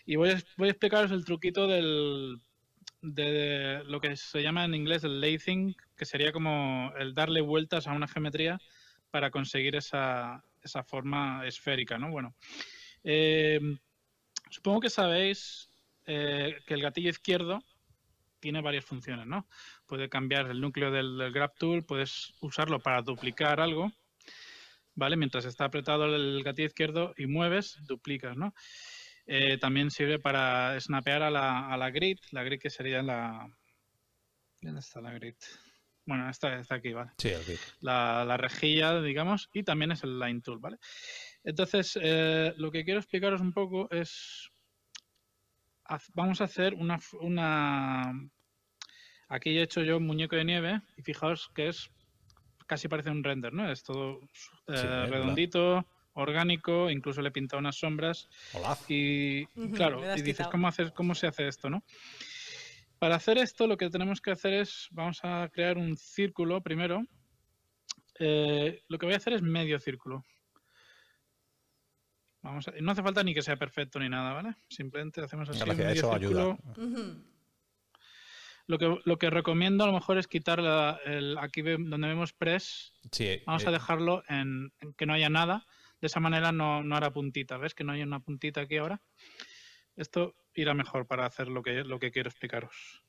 [0.07, 2.41] Y voy a, voy a explicaros el truquito del,
[3.03, 7.86] de lo que se llama en inglés el lathing, que sería como el darle vueltas
[7.86, 8.59] a una geometría
[9.11, 12.11] para conseguir esa, esa forma esférica, ¿no?
[12.11, 12.34] Bueno,
[13.05, 13.61] eh,
[14.51, 15.70] supongo que sabéis
[16.07, 17.61] eh, que el gatillo izquierdo
[18.40, 19.47] tiene varias funciones, ¿no?
[19.86, 23.92] Puede cambiar el núcleo del, del Grab Tool, puedes usarlo para duplicar algo,
[24.94, 25.16] ¿vale?
[25.16, 28.55] Mientras está apretado el gatillo izquierdo y mueves, duplicas, ¿no?
[29.27, 33.49] Eh, también sirve para snapear a la, a la grid, la grid que sería la...
[34.62, 35.35] ¿Dónde está la grid?
[36.05, 37.11] Bueno, esta está aquí, ¿vale?
[37.18, 37.55] Sí, aquí.
[37.81, 40.79] La, la, rejilla, digamos, y también es el line tool, ¿vale?
[41.43, 44.51] Entonces, eh, lo que quiero explicaros un poco es...
[46.14, 48.12] Vamos a hacer una, una...
[49.29, 51.91] Aquí he hecho yo un muñeco de nieve y fijaos que es
[52.66, 53.70] casi parece un render, ¿no?
[53.70, 54.20] Es todo
[54.68, 55.87] eh, redondito,
[56.17, 58.29] orgánico, incluso le he pintado unas sombras.
[58.55, 58.77] Hola.
[58.89, 61.85] Y claro, y dices, ¿cómo, ¿cómo se hace esto, no?
[62.99, 67.05] Para hacer esto, lo que tenemos que hacer es, vamos a crear un círculo primero.
[68.19, 70.25] Eh, lo que voy a hacer es medio círculo.
[72.41, 74.55] Vamos no hace falta ni que sea perfecto ni nada, ¿vale?
[74.69, 75.62] Simplemente hacemos así.
[75.64, 76.57] Medio eso ayuda.
[78.69, 80.59] Lo que, lo que recomiendo a lo mejor es quitar
[81.05, 82.95] el, aquí donde vemos press.
[83.12, 83.73] Sí, vamos a eh.
[83.73, 85.67] dejarlo en, que no haya nada
[86.01, 87.57] De esa manera no, no hará puntita.
[87.57, 89.01] ¿Ves que no hay una puntita aquí ahora?
[89.97, 93.03] Esto irá mejor para hacer lo que, lo que quiero explicaros.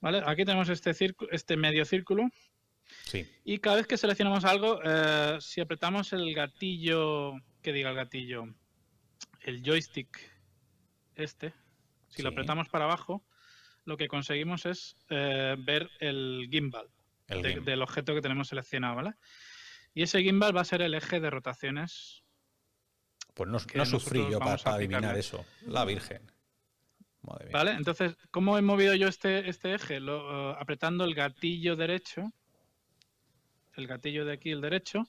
[0.00, 0.22] ¿Vale?
[0.26, 0.94] Aquí tenemos este,
[1.30, 2.28] este medio círculo.
[3.04, 3.28] Sí.
[3.44, 8.46] Y cada vez que seleccionamos algo, eh, si apretamos el gatillo, que diga el gatillo,
[9.40, 10.36] el joystick
[11.16, 11.54] este,
[12.08, 13.24] si lo apretamos para abajo,
[13.84, 16.88] lo que conseguimos es eh, ver el gimbal,
[17.28, 19.14] del objeto que tenemos seleccionado, ¿vale?
[19.96, 22.22] Y ese gimbal va a ser el eje de rotaciones.
[23.32, 25.46] Pues no, no sufrí yo para, adivinar eso.
[25.62, 26.30] La Virgen.
[27.50, 29.98] Vale, entonces, ¿cómo he movido yo este, este eje?
[29.98, 32.30] Lo, eh, apretando el gatillo derecho,
[33.74, 35.08] el gatillo de aquí, el derecho,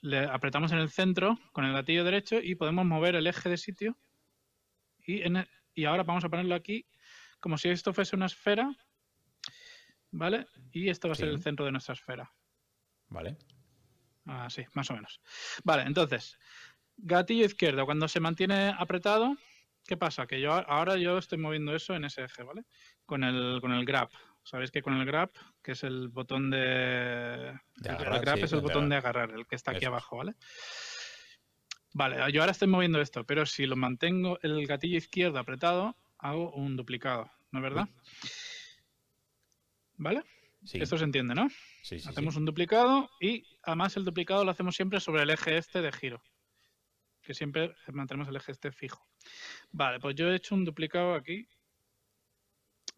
[0.00, 3.56] le apretamos en el centro con el gatillo derecho y podemos mover el eje de
[3.56, 3.96] sitio.
[5.06, 5.22] Y,
[5.76, 6.84] y ahora vamos a ponerlo aquí
[7.38, 8.68] como si esto fuese una esfera,
[10.10, 10.48] ¿vale?
[10.72, 12.32] Y esto va a ser el centro de nuestra esfera.
[13.06, 13.38] Vale.
[14.26, 15.20] Así, más o menos.
[15.64, 16.38] Vale, entonces,
[16.96, 19.36] gatillo izquierdo, cuando se mantiene apretado,
[19.86, 20.26] ¿qué pasa?
[20.26, 22.64] Que yo ahora yo estoy moviendo eso en ese eje, ¿vale?
[23.04, 24.10] Con el, con el grab.
[24.44, 25.30] Sabéis que con el grab,
[25.62, 27.50] que es el botón de...
[27.84, 30.34] el grab es el botón de agarrar, el que está aquí abajo, ¿vale?
[31.94, 36.50] Vale, yo ahora estoy moviendo esto, pero si lo mantengo el gatillo izquierdo apretado, hago
[36.52, 37.88] un duplicado, ¿no es verdad?
[39.96, 40.22] ¿Vale?
[40.64, 41.48] Esto se entiende, ¿no?
[41.82, 45.56] Sí, sí, Hacemos un duplicado y además el duplicado lo hacemos siempre sobre el eje
[45.56, 46.22] este de giro.
[47.20, 49.06] Que siempre mantenemos el eje este fijo.
[49.70, 51.48] Vale, pues yo he hecho un duplicado aquí.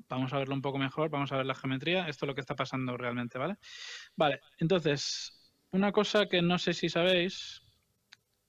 [0.08, 2.08] Vamos a verlo un poco mejor, vamos a ver la geometría.
[2.08, 3.56] Esto es lo que está pasando realmente, ¿vale?
[4.16, 7.62] Vale, entonces, una cosa que no sé si sabéis,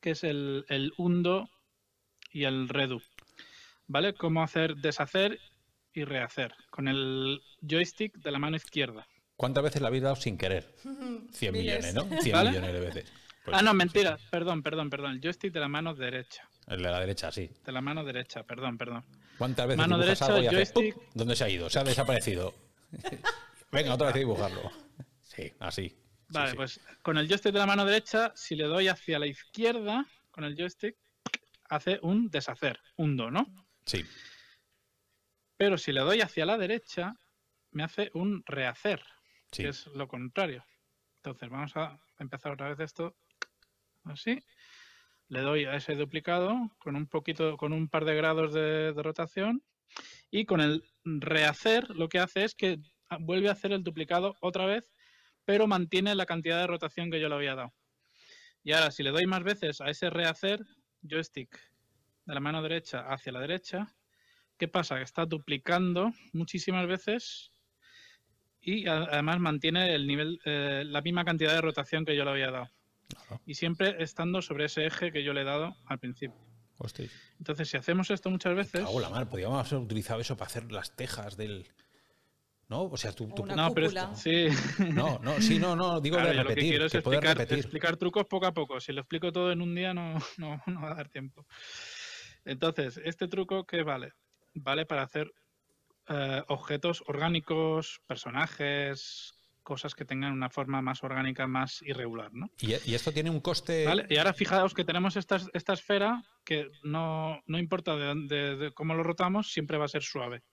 [0.01, 1.49] que es el, el undo
[2.31, 3.01] y el redo.
[3.87, 4.13] ¿Vale?
[4.13, 5.39] Cómo hacer deshacer
[5.97, 9.07] y rehacer con el joystick de la mano izquierda.
[9.35, 10.75] ¿Cuántas veces la habéis dado sin querer?
[11.31, 12.03] 100 millones, ¿no?
[12.21, 13.13] 100 millones de veces.
[13.43, 14.17] Pues ah, no, mentira.
[14.31, 15.11] Perdón, perdón, perdón.
[15.11, 16.49] El joystick de la mano derecha.
[16.67, 17.49] El de la derecha, sí.
[17.63, 19.05] De la mano derecha, perdón, perdón.
[19.37, 20.95] ¿Cuántas veces mano derecha, algo y joystick...
[21.13, 21.69] ¿Dónde se ha ido?
[21.69, 22.55] Se ha desaparecido.
[23.71, 24.71] Venga, otra vez a dibujarlo.
[25.21, 25.95] Sí, así.
[26.29, 30.07] Vale, pues con el joystick de la mano derecha, si le doy hacia la izquierda,
[30.31, 30.95] con el joystick,
[31.69, 33.45] hace un deshacer, un do, ¿no?
[33.85, 34.03] Sí.
[35.57, 37.15] Pero si le doy hacia la derecha,
[37.71, 39.01] me hace un rehacer,
[39.51, 40.65] que es lo contrario.
[41.17, 43.15] Entonces vamos a empezar otra vez esto
[44.03, 44.43] así.
[45.27, 49.03] Le doy a ese duplicado con un poquito, con un par de grados de, de
[49.03, 49.63] rotación.
[50.29, 52.79] Y con el rehacer lo que hace es que
[53.19, 54.91] vuelve a hacer el duplicado otra vez,
[55.45, 57.73] pero mantiene la cantidad de rotación que yo le había dado.
[58.63, 60.59] Y ahora, si le doy más veces a ese rehacer,
[61.01, 61.55] joystick
[62.25, 63.95] de la mano derecha hacia la derecha,
[64.57, 64.97] ¿qué pasa?
[64.97, 67.51] Que está duplicando muchísimas veces
[68.61, 72.51] y además mantiene el nivel, eh, la misma cantidad de rotación que yo le había
[72.51, 72.69] dado.
[73.45, 76.39] Y siempre estando sobre ese eje que yo le he dado al principio.
[77.39, 78.81] Entonces, si hacemos esto muchas veces.
[78.81, 81.67] Hago la mar, podríamos haber utilizado eso para hacer las tejas del.
[82.67, 82.83] ¿No?
[82.83, 83.27] O sea, tú.
[83.27, 84.47] no, pero sí.
[84.91, 86.47] No, no, sí, no, no, digo de repetir.
[86.47, 88.79] Lo que quiero es explicar, explicar, trucos poco a poco.
[88.79, 91.45] Si lo explico todo en un día, no, no, no va a dar tiempo.
[92.43, 94.13] Entonces, este truco, ¿qué vale?
[94.55, 95.31] Vale para hacer
[96.07, 99.33] eh, objetos orgánicos, personajes,
[99.63, 102.51] cosas que tengan una forma más orgánica, más irregular, ¿no?
[102.59, 103.85] Y, esto tiene un coste...
[103.85, 104.05] ¿Vale?
[104.09, 109.03] Y ahora fijaos que tenemos esta, esta esfera que no, no importa de, cómo lo
[109.03, 110.43] rotamos, siempre va a ser suave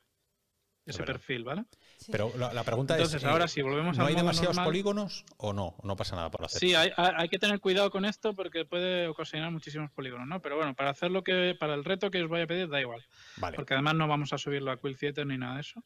[0.85, 1.65] ese perfil, ¿vale?
[2.11, 5.77] Pero la, pregunta es, Entonces, ahora si volvemos ¿no hay demasiados polígonos o no?
[5.85, 6.59] no pasa nada por hacer?
[6.59, 10.43] Sí, hay, hay, que tener cuidado con esto porque puede ocasionar muchísimos polígonos, ¿no?
[10.43, 12.81] Pero bueno, para hacer lo que, para el reto que os voy a pedir, da
[12.81, 13.05] igual.
[13.37, 13.57] Vale.
[13.57, 15.83] Porque además no vamos a subirlo a Quill Theater ni nada de eso.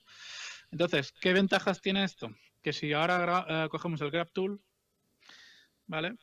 [0.70, 2.30] Entonces, ¿qué ventajas tiene esto?
[2.62, 4.60] Que si ahora eh, cogemos el Grab Tool,
[5.86, 6.16] ¿vale?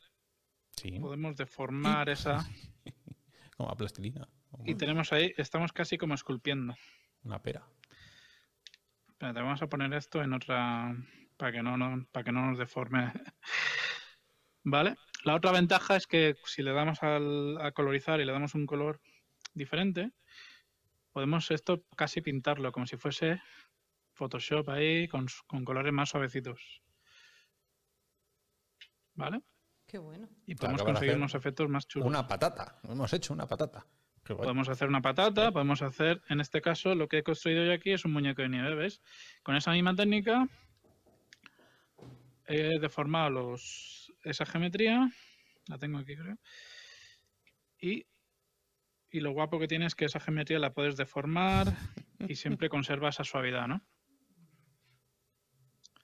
[0.76, 1.00] Sí.
[1.00, 2.44] Podemos deformar esa...
[3.58, 4.28] como a plastilina.
[4.66, 6.76] Y tenemos ahí, estamos casi como esculpiendo.
[7.24, 7.66] Una pera.
[9.24, 10.98] Espérate, vamos a poner esto en otra.
[11.38, 13.10] para que no, para que no nos deforme.
[14.66, 14.98] ¿Vale?
[15.24, 19.00] La otra ventaja es que si le damos a colorizar y le damos un color
[19.54, 20.12] diferente,
[21.14, 23.42] podemos esto casi pintarlo como si fuese
[24.12, 26.82] Photoshop ahí con, con colores más suavecitos.
[29.14, 29.42] ¿Vale?
[29.88, 30.28] Qué bueno.
[30.46, 32.10] Y podemos conseguir unos efectos más chulos.
[32.10, 32.78] Una patata.
[32.84, 33.88] Hemos hecho una patata.
[34.26, 37.92] Podemos hacer una patata, podemos hacer, en este caso, lo que he construido yo aquí
[37.92, 39.02] es un muñeco de nieve, ¿ves?
[39.44, 40.48] Con esa misma técnica
[42.48, 45.10] he deformado los, esa geometría,
[45.68, 46.38] la tengo aquí creo,
[47.80, 48.06] y,
[49.12, 51.68] y lo guapo que tiene es que esa geometría la puedes deformar
[52.20, 53.82] y siempre conserva esa suavidad, ¿no?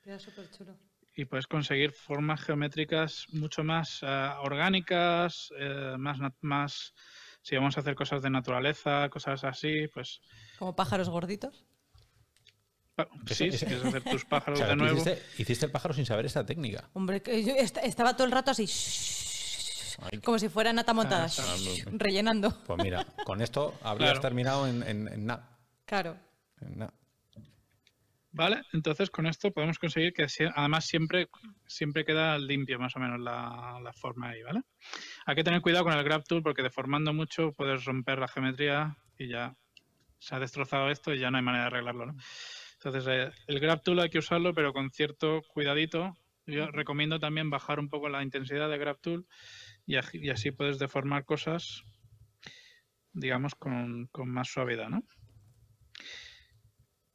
[0.04, 0.78] Queda súper chulo.
[1.16, 4.06] y puedes conseguir formas geométricas mucho más eh,
[4.40, 6.94] orgánicas, eh, más, más,
[7.42, 10.22] si vamos a hacer cosas de naturaleza, cosas así, pues...
[10.58, 11.66] ¿Como pájaros gorditos?
[13.28, 15.02] Sí, si quieres hacer tus pájaros de nuevo.
[15.38, 16.90] Hiciste, el pájaro sin saber esta técnica.
[16.94, 18.68] Hombre, yo estaba todo el rato así...
[20.24, 21.56] Como si fuera nata montada, ah,
[21.92, 22.58] rellenando.
[22.66, 25.58] Pues mira, con esto habrías terminado en, en, nada.
[25.86, 26.18] Claro.
[28.32, 28.62] ¿Vale?
[28.74, 31.30] Entonces con esto podemos conseguir que además siempre,
[31.66, 34.62] siempre queda limpio más o menos la, forma ahí, ¿vale?
[35.26, 38.98] Hay que tener cuidado con el Grab Tool porque deformando mucho puedes romper la geometría
[39.18, 39.56] y ya
[40.20, 42.16] se ha destrozado esto y ya no hay manera de arreglarlo, ¿no?
[42.76, 46.16] Entonces eh, el Grab Tool hay que usarlo pero con cierto cuidadito.
[46.46, 49.28] Yo recomiendo también bajar un poco la intensidad de Grab Tool
[49.86, 51.84] y, así puedes deformar cosas,
[53.12, 55.04] digamos, con, con más suavidad, ¿no?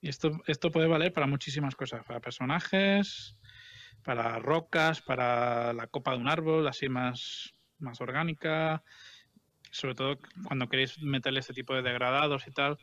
[0.05, 3.39] Y esto, esto puede valer para muchísimas cosas, para personajes,
[4.03, 8.85] para rocas, para la copa de un árbol, así más, más orgánica,
[9.71, 12.77] sobre todo cuando queréis meterle este tipo de degradados y tal,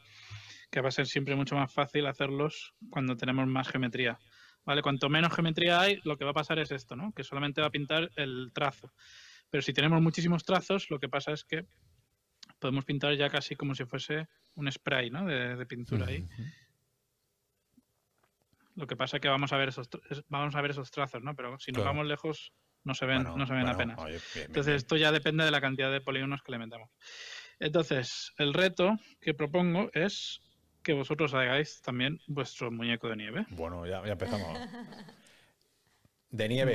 [0.71, 4.17] que va a ser siempre mucho más fácil hacerlos cuando tenemos más geometría.
[4.65, 4.81] ¿Vale?
[4.81, 7.13] Cuanto menos geometría hay, lo que va a pasar es esto, ¿no?
[7.13, 8.91] Que solamente va a pintar el trazo.
[9.51, 11.67] Pero si tenemos muchísimos trazos, lo que pasa es que
[12.57, 15.25] podemos pintar ya casi como si fuese un spray, ¿no?
[15.25, 16.27] De, pintura ahí.
[18.75, 19.89] Lo que pasa es que vamos a ver esos,
[20.29, 21.35] vamos a ver esos trazos, ¿no?
[21.35, 22.53] Pero si nos vamos lejos
[22.83, 23.99] no se ven, no se ven apenas.
[24.35, 26.89] Entonces esto ya depende de la cantidad de polígonos que le metamos.
[27.59, 30.41] Entonces, el reto que propongo es
[30.81, 33.45] que vosotros hagáis también vuestro muñeco de nieve.
[33.51, 34.57] Bueno, ya, empezamos.
[36.31, 36.71] De nieve,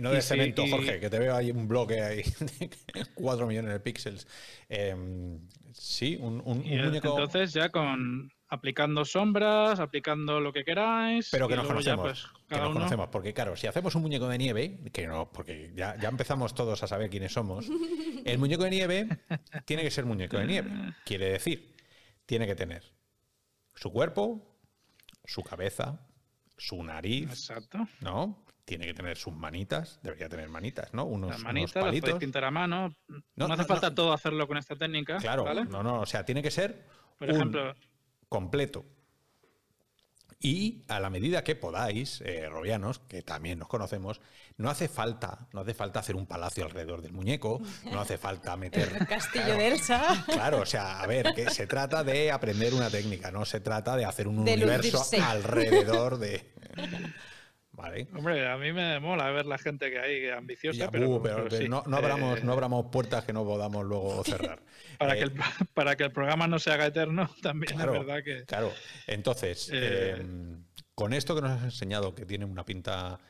[0.00, 2.70] no de, cemento, Jorge, que te veo ahí un bloque ahí de
[3.14, 4.28] 4 millones de píxeles.
[4.68, 5.40] Em,
[5.72, 7.08] sí, un, un muñeco.
[7.08, 11.30] Entonces, ya con, aplicando sombras, aplicando lo que queráis.
[11.30, 12.02] Pero que nos conocemos.
[12.02, 13.08] Pues, que nos conocemos.
[13.08, 16.82] Porque, claro, si hacemos un muñeco de nieve, que no, porque ya, ya empezamos todos
[16.82, 17.66] a saber quiénes somos,
[18.26, 19.08] el muñeco de nieve
[19.64, 20.70] tiene que ser muñeco de nieve.
[21.06, 21.74] Quiere decir,
[22.26, 22.92] tiene que tener
[23.74, 24.60] su cuerpo,
[25.24, 26.06] su cabeza,
[26.58, 27.30] su nariz.
[27.30, 27.88] Exacto.
[28.00, 28.44] ¿No?
[28.66, 31.06] Tiene que tener sus manitas, debería tener manitas, ¿no?
[31.06, 32.94] Unos, las manitas, las podéis pintar a mano.
[33.34, 35.16] No, hace falta todo hacerlo con esta técnica.
[35.16, 36.86] Claro, no, no, o sea, tiene que ser.
[37.18, 37.74] Por ejemplo,
[38.32, 38.86] completo.
[40.40, 44.20] Y a la medida que podáis, eh, robianos, que también nos conocemos,
[44.56, 47.60] no hace falta, no hace falta hacer un palacio alrededor del muñeco,
[47.92, 48.90] no hace falta meter.
[48.98, 50.24] El castillo de Elsa.
[50.26, 53.94] Claro, o sea, a ver, que se trata de aprender una técnica, no se trata
[53.96, 56.50] de hacer un universo alrededor de.
[57.74, 61.22] Hombre, a mí me mola ver la gente que hay ambiciosa, pero,
[61.68, 64.60] no, no, abramos, eh, no abramos puertas que no podamos luego cerrar.
[64.98, 65.42] para, que el, eh,
[65.72, 68.44] para que el programa no se haga eterno, también claro, es verdad que.
[68.44, 68.72] Claro,
[69.06, 70.64] entonces, eh, em,
[70.94, 73.20] con esto que nos has enseñado, que tiene una pinta.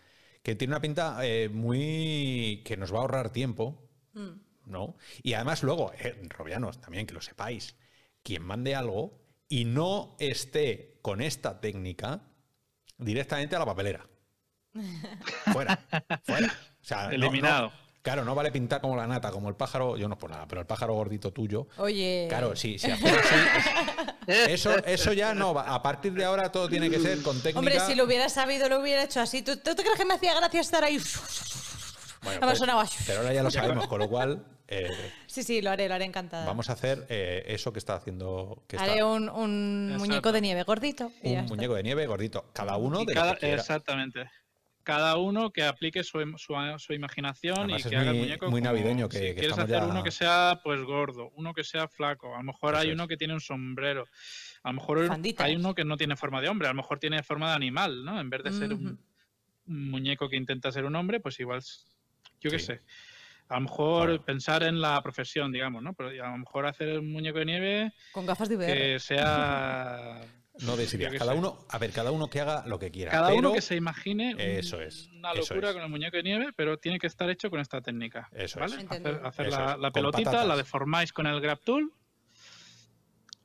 [0.43, 1.21] Que tiene una pinta
[1.53, 2.63] muy.
[2.65, 3.89] que nos va a ahorrar tiempo.
[4.15, 4.41] Mm.
[4.65, 4.97] ¿No?
[5.23, 5.93] Y además, luego,
[6.29, 7.77] Robianos, también que lo sepáis,
[8.23, 12.23] quien mande algo y no esté con esta técnica,
[12.97, 14.07] directamente a la papelera.
[15.53, 15.79] Fuera,
[16.25, 16.49] fuera.
[16.49, 17.73] O sea, Eliminado.
[18.03, 20.61] claro, no vale pintar como la nata, como el pájaro, yo no por nada, pero
[20.61, 21.69] el pájaro gordito tuyo.
[21.77, 22.27] Oye.
[22.29, 22.91] Claro, sí, sí.
[24.27, 25.75] eso, eso ya no va.
[25.75, 27.59] A partir de ahora todo tiene que ser con técnica.
[27.59, 29.43] Hombre, si lo hubiera sabido, lo hubiera hecho así.
[29.43, 30.99] ¿Tú, te crees que me hacía gracia estar ahí?
[32.23, 32.61] Bueno, pues,
[33.05, 34.45] pero ahora ya lo sabemos, con lo cual.
[34.69, 34.89] Eh,
[35.27, 36.47] sí, sí, lo haré, lo haré encantada.
[36.47, 38.63] Vamos a hacer eh, eso que está haciendo.
[38.67, 41.13] Que haré un, un muñeco de nieve gordito.
[41.23, 42.47] un muñeco de nieve gordito.
[42.53, 44.31] Cada uno de cada, Exactamente
[44.83, 48.51] cada uno que aplique su, su, imaginación y que haga el muñeco.
[48.51, 52.35] Muy navideño que, si quieres hacer uno que sea pues gordo, uno que sea flaco,
[52.35, 54.07] a lo mejor hay uno que tiene un sombrero,
[54.63, 57.23] a lo mejor hay uno que no tiene forma de hombre, a lo mejor tiene
[57.23, 58.21] forma de animal, ¿no?
[58.21, 58.99] En vez de ser un,
[59.67, 61.63] muñeco que intenta ser un hombre, pues igual,
[62.41, 62.81] yo qué sé.
[63.49, 65.95] A lo mejor pensar en la profesión, digamos, ¿no?
[65.95, 70.21] Pero a lo mejor hacer un muñeco de nieve con gafas de que sea
[70.61, 71.11] No decidía.
[71.11, 73.11] Cada uno, a ver, cada uno que haga lo que quiera.
[73.11, 76.79] Cada uno que se imagine eso es, una locura con el muñeco de nieve, pero
[76.79, 78.29] tiene que estar hecho con esta técnica.
[78.33, 78.73] Eso es.
[78.75, 81.93] Hacer, la, pelotita, la deformáis con el grab tool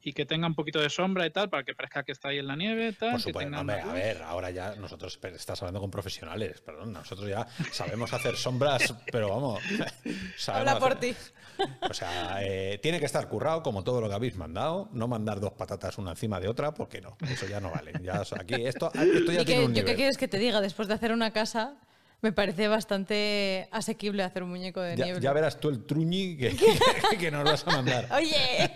[0.01, 2.39] y que tenga un poquito de sombra y tal, para que parezca que está ahí
[2.39, 2.93] en la nieve.
[2.93, 7.45] Tal, Por supuesto, a ver, ahora ya nosotros estás hablando con profesionales, perdón, nosotros ya
[7.71, 9.61] sabemos hacer sombras, pero vamos.
[10.47, 11.13] Habla por ti.
[11.89, 15.39] O sea, eh, tiene que estar currado como todo lo que habéis mandado, no mandar
[15.39, 17.93] dos patatas una encima de otra, porque no, eso ya no vale.
[18.01, 20.61] Ya, aquí, esto, esto ya tiene un ¿Yo qué quieres que te diga?
[20.61, 21.77] Después de hacer una casa,
[22.21, 25.19] me parece bastante asequible hacer un muñeco de nieve.
[25.21, 26.55] Ya verás tú el truñi que,
[27.19, 28.07] que, nos vas a mandar.
[28.11, 28.71] Oye,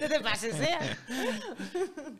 [0.00, 0.76] no te pases, ¿eh?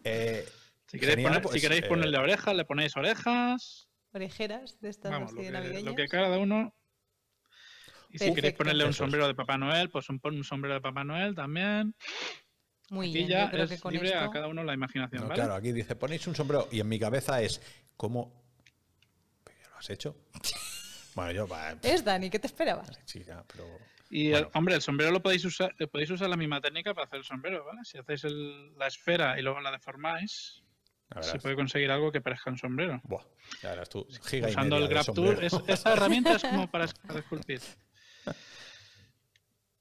[0.04, 0.48] eh
[0.86, 3.88] si queréis, pues, ponerle eh, orejas, le ponéis orejas.
[4.12, 6.74] orejeras de estas Vamos, lo, que, lo que cada uno
[8.12, 11.04] y si queréis ponerle un sombrero de Papá Noel, pues pon un sombrero de Papá
[11.04, 11.94] Noel también.
[12.90, 15.22] Muy aquí bien, ya es libre a cada uno la imaginación.
[15.22, 15.34] ¿vale?
[15.34, 17.60] Claro, aquí dice, ponéis un sombrero y en mi cabeza es,
[17.96, 18.42] ¿cómo
[19.46, 20.16] lo has hecho?
[21.14, 21.48] bueno, yo...
[21.82, 22.90] Es Dani, ¿qué te esperabas?
[23.04, 23.66] Sí, pero...
[24.12, 27.24] Y hombre, el sombrero lo podéis usar, podéis usar la misma técnica para hacer el
[27.24, 27.84] sombrero, ¿vale?
[27.84, 28.24] Si hacéis
[28.76, 30.64] la esfera y luego la deformáis,
[31.20, 33.00] se puede conseguir algo que parezca un sombrero.
[33.04, 33.22] Buah,
[33.62, 34.04] ya verás tú.
[34.08, 37.60] Usando el Grab Tool, esa herramienta es como para, para esculpir.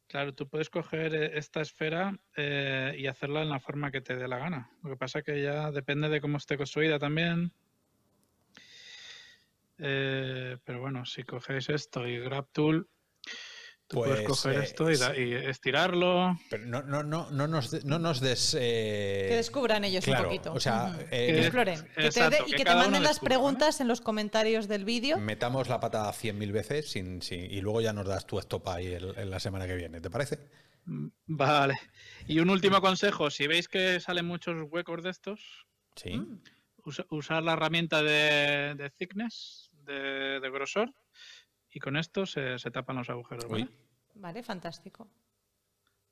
[0.09, 4.15] Claro, tú puedes coger eh, esta esfera eh, y hacerla en la forma que te
[4.15, 4.71] dé la gana.
[4.83, 7.53] Lo que pasa es que ya depende de cómo esté construida también.
[9.77, 12.89] Eh, pero bueno, si cogéis esto y Grab Tool,
[13.89, 16.39] Tú puedes pues, coger esto y, estirarlo.
[16.51, 18.51] Pero no, no, no, no nos, no nos des.
[18.51, 20.53] Que descubran ellos un poquito.
[20.53, 21.79] O sea, que exploren.
[22.45, 25.17] y que te manden las preguntas en los comentarios del vídeo.
[25.17, 28.93] Metamos la pata cien mil veces sin, y luego ya nos das tu stop ahí
[28.93, 29.99] en la semana que viene.
[29.99, 30.37] ¿Te parece?
[30.85, 31.73] Mm, vale.
[32.27, 35.65] Y un último consejo: si veis que salen muchos huecos de estos,
[35.95, 36.21] ¿Sí?
[37.09, 40.93] usar la herramienta de, thickness, de grosor
[41.71, 43.67] y con esto se, tapan los agujeros, ¿vale?
[44.15, 45.09] Vale, fantástico.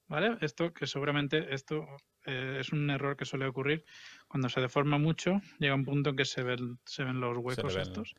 [0.07, 0.37] ¿Vale?
[0.39, 1.85] Esto que seguramente esto
[2.25, 3.83] eh, es un error que suele ocurrir
[4.27, 7.75] cuando se deforma mucho, llega un punto en que se ven, se ven los huecos
[7.75, 8.15] estos.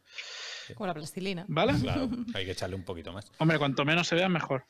[0.74, 1.46] Como la plastilina.
[1.48, 1.74] ¿Vale?
[1.80, 3.32] Claro, hay que echarle un poquito más.
[3.38, 4.64] Hombre, cuanto menos se vea, mejor.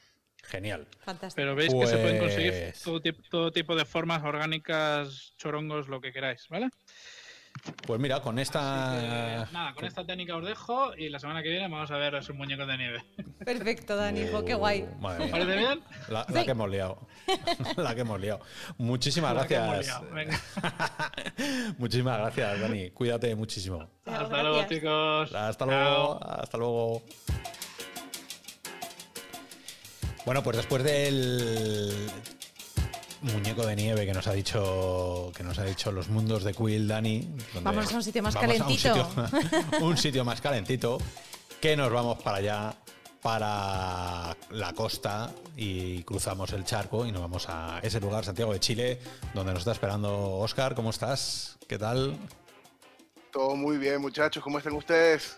[0.44, 0.86] Genial.
[1.00, 1.34] Fantástico.
[1.36, 5.88] Pero veis que se pueden conseguir pues todo tipo, todo tipo de formas orgánicas, chorongos,
[5.88, 6.70] lo que queráis, ¿vale?
[7.86, 9.46] Pues mira, con esta.
[9.52, 12.36] nada, con esta técnica os dejo y la semana que viene vamos a ver esos
[12.36, 13.04] muñecos de nieve.
[13.44, 14.82] Perfecto, Dani, hijo, qué guay.
[14.82, 15.80] ¿Os parece bien?
[16.08, 17.06] La, que hemos liado.
[17.76, 18.40] la que hemos liado.
[18.76, 20.02] Muchísimas gracias.
[21.78, 22.90] Muchísimas gracias, Dani.
[22.90, 23.88] Cuídate muchísimo.
[24.04, 25.34] Hasta luego, chicos.
[25.34, 26.20] Hasta luego.
[26.22, 27.02] Hasta luego.
[30.24, 32.10] Bueno, pues después del
[33.22, 36.88] muñeco de nieve que nos ha dicho que nos ha dicho los mundos de Quill,
[36.88, 37.28] Dani.
[37.62, 39.08] Vamos a un sitio más calentito.
[39.80, 40.98] Un sitio, más calentito.
[41.60, 42.74] Que nos vamos para allá,
[43.22, 48.60] para la costa y cruzamos el charco y nos vamos a ese lugar, Santiago de
[48.60, 49.00] Chile,
[49.34, 50.74] donde nos está esperando Oscar.
[50.74, 51.58] ¿Cómo estás?
[51.66, 52.16] ¿Qué tal?
[53.32, 54.42] Todo muy bien, muchachos.
[54.42, 55.36] ¿Cómo están ustedes?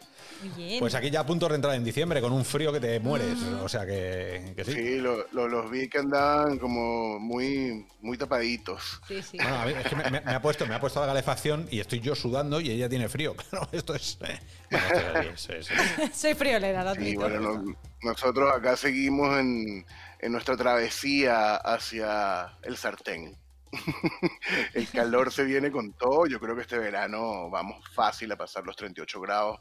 [0.78, 3.38] Pues aquí ya a punto de entrar en diciembre con un frío que te mueres.
[3.62, 4.72] O sea que, sí.
[4.72, 9.01] Sí, los vi que andaban como muy, muy tapaditos.
[9.07, 9.36] Sí, sí.
[9.36, 12.14] Bueno, a es que me, ha puesto, me ha puesto la calefacción y estoy yo
[12.14, 13.34] sudando y ella tiene frío.
[13.51, 14.16] Claro, esto es.
[14.20, 14.38] Eh,
[14.70, 15.68] bueno, esto es
[16.14, 19.84] Soy friolera, lo Sí, bueno, nosotros acá seguimos en,
[20.20, 23.36] en nuestra travesía hacia el sartén.
[24.74, 26.26] el calor se viene con todo.
[26.26, 29.61] Yo creo que este verano vamos fácil a pasar los 38 grados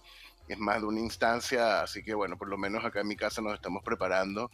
[0.50, 3.42] es más de una instancia, así que bueno, por lo menos acá en mi casa
[3.42, 4.52] nos estamos preparando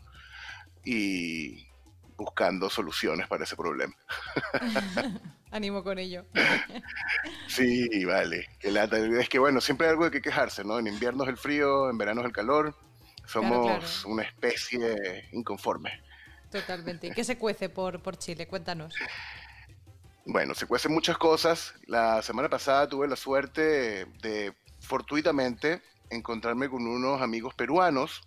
[0.84, 1.68] y
[2.18, 3.96] buscando soluciones para ese problema.
[5.52, 6.26] Ánimo con ello.
[7.48, 8.50] sí, vale.
[8.62, 10.80] Es que bueno, siempre hay algo de que quejarse, ¿no?
[10.80, 12.76] En invierno es el frío, en verano es el calor.
[13.26, 16.04] Somos una especie inconforme.
[16.52, 17.12] Totalmente.
[17.12, 18.48] ¿Qué se cuece por, por Chile?
[18.48, 18.94] Cuéntanos.
[20.26, 21.74] Bueno, se cuecen muchas cosas.
[21.88, 24.54] La semana pasada tuve la suerte de
[24.86, 28.22] fortuitamente encontrarme con unos amigos peruanos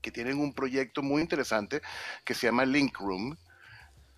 [0.00, 1.82] que tienen un proyecto muy interesante
[2.24, 3.36] que se llama Link Room.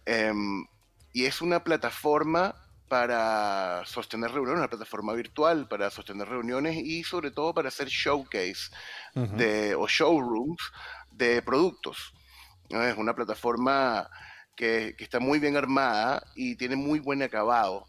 [0.07, 0.67] Em,
[1.13, 2.55] y es una plataforma
[2.89, 8.71] para sostener reuniones, una plataforma virtual para sostener reuniones y sobre todo para hacer showcase
[9.15, 10.63] de, o showrooms
[11.11, 12.15] de productos.
[12.71, 14.09] Es una plataforma
[14.55, 17.87] que, que, está muy bien armada y tiene muy buen acabado.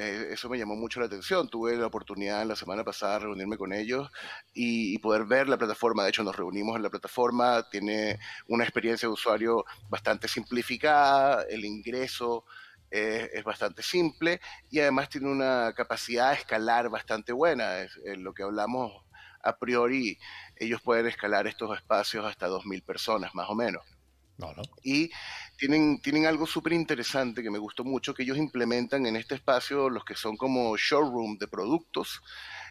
[0.00, 1.48] Eh, eso me llamó mucho la atención.
[1.48, 4.08] Tuve la oportunidad la semana pasada de reunirme con ellos
[4.54, 6.04] y, poder ver la plataforma.
[6.04, 7.68] De hecho, nos reunimos en la plataforma.
[7.68, 11.42] Tiene una experiencia de usuario bastante simplificada.
[11.50, 12.44] El ingreso
[12.90, 14.40] es bastante simple
[14.70, 17.80] y además tiene una capacidad de escalar bastante buena.
[17.80, 19.04] Es, lo que hablamos
[19.42, 20.16] a priori,
[20.56, 23.82] ellos pueden escalar estos espacios hasta 2.000 personas, más o menos.
[24.84, 25.10] Y
[25.58, 29.90] tienen, tienen algo súper interesante que me gustó mucho, que ellos implementan en este espacio
[29.90, 32.22] los que son como showroom de productos.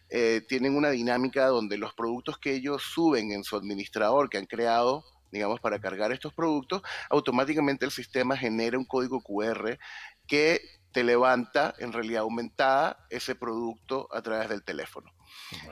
[0.09, 4.45] Eh, tienen una dinámica donde los productos que ellos suben en su administrador que han
[4.45, 9.77] creado, digamos, para cargar estos productos, automáticamente el sistema genera un código QR
[10.25, 10.61] que
[10.93, 15.11] te levanta en realidad aumentada ese producto a través del teléfono.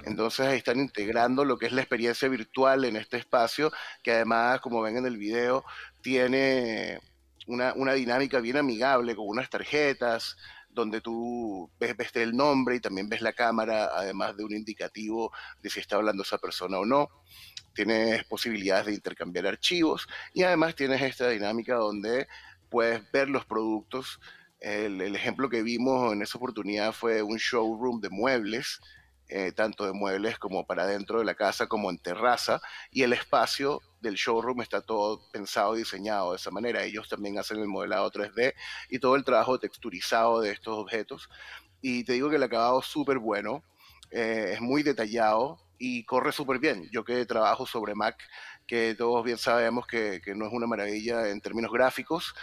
[0.06, 3.72] Entonces ahí están integrando lo que es la experiencia virtual en este espacio,
[4.04, 5.66] que además, como ven en el video,
[6.02, 7.00] tiene
[7.48, 10.38] una, dinámica bien amigable con unas tarjetas
[10.70, 15.32] donde tú ves, ves el nombre y también ves la cámara, además de un indicativo
[15.62, 17.10] de si está hablando esa persona o no.
[17.74, 22.28] Tienes posibilidades de intercambiar archivos y además tienes esta dinámica donde
[22.70, 24.20] puedes ver los productos.
[24.60, 28.82] El, el ejemplo que vimos en esa oportunidad fue un showroom de muebles
[29.28, 32.62] eh, tanto de muebles como para dentro de la casa como en terraza
[32.92, 36.84] y el espacio del showroom está todo pensado y diseñado de esa manera.
[36.84, 38.54] Ellos también hacen el modelado 3D
[38.90, 41.30] y todo el trabajo texturizado de estos objetos.
[41.82, 43.64] Y te digo que el acabado es súper bueno,
[44.12, 46.88] eh, es muy detallado y corre súper bien.
[46.92, 48.18] Yo que trabajo sobre Mac,
[48.66, 52.34] que todos bien sabemos que, que, no es una maravilla en términos gráficos,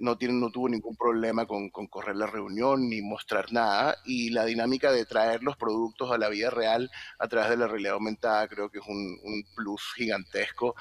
[0.00, 4.30] no, tiene, no tuvo ningún problema con, con, correr la reunión ni mostrar nada, y
[4.30, 7.94] la dinámica de traer los productos a la vida real a través de la realidad
[7.94, 10.74] aumentada creo que es un, un plus gigantesco,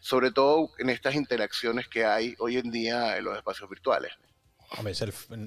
[0.00, 4.12] sobre todo en estas interacciones que hay hoy en día en los espacios virtuales.
[4.78, 4.94] Hombre,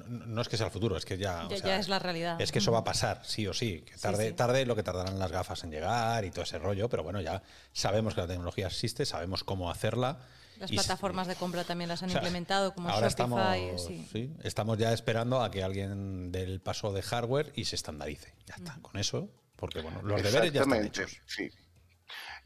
[0.07, 1.47] no es que sea el futuro, es que ya.
[1.49, 2.39] Ya, es la realidad.
[2.39, 3.81] Es que eso va a pasar, sí o sí.
[3.81, 7.03] Que tarde, tarde lo que tardarán las gafas en llegar y todo ese rollo, pero
[7.03, 7.41] bueno, ya
[7.73, 10.19] sabemos que la tecnología existe, sabemos cómo hacerla.
[10.59, 13.69] Las plataformas de compra también las han implementado, como ahora Shopify.
[13.69, 14.31] Estamos, sí.
[14.43, 18.33] estamos ya esperando a que alguien dé el paso de hardware y se estandarice.
[18.45, 21.19] Ya está, con eso, porque bueno, los deberes ya están hechos.
[21.25, 21.49] Sí.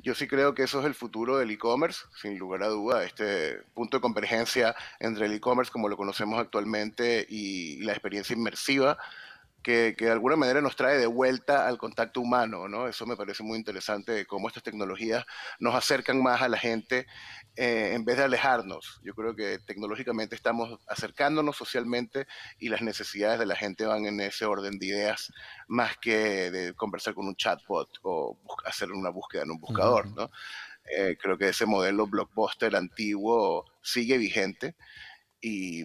[0.01, 3.61] Yo sí creo que eso es el futuro del e-commerce, sin lugar a duda, este
[3.73, 8.97] punto de convergencia entre el e-commerce como lo conocemos actualmente y la experiencia inmersiva
[9.63, 12.87] que, de alguna manera nos trae de vuelta al contacto humano, ¿no?
[12.87, 15.25] Eso me parece muy interesante, cómo estas tecnologías
[15.59, 17.07] nos acercan más a la gente
[17.55, 18.99] eh, en vez de alejarnos.
[19.03, 22.25] Yo creo que tecnológicamente estamos acercándonos socialmente
[22.57, 25.31] y las necesidades de la gente van en ese orden de ideas
[25.67, 30.31] más que de conversar con un chatbot o hacer una búsqueda en un buscador, ¿no?
[30.97, 34.75] Eh, creo que ese modelo blockbuster antiguo sigue vigente
[35.41, 35.83] y,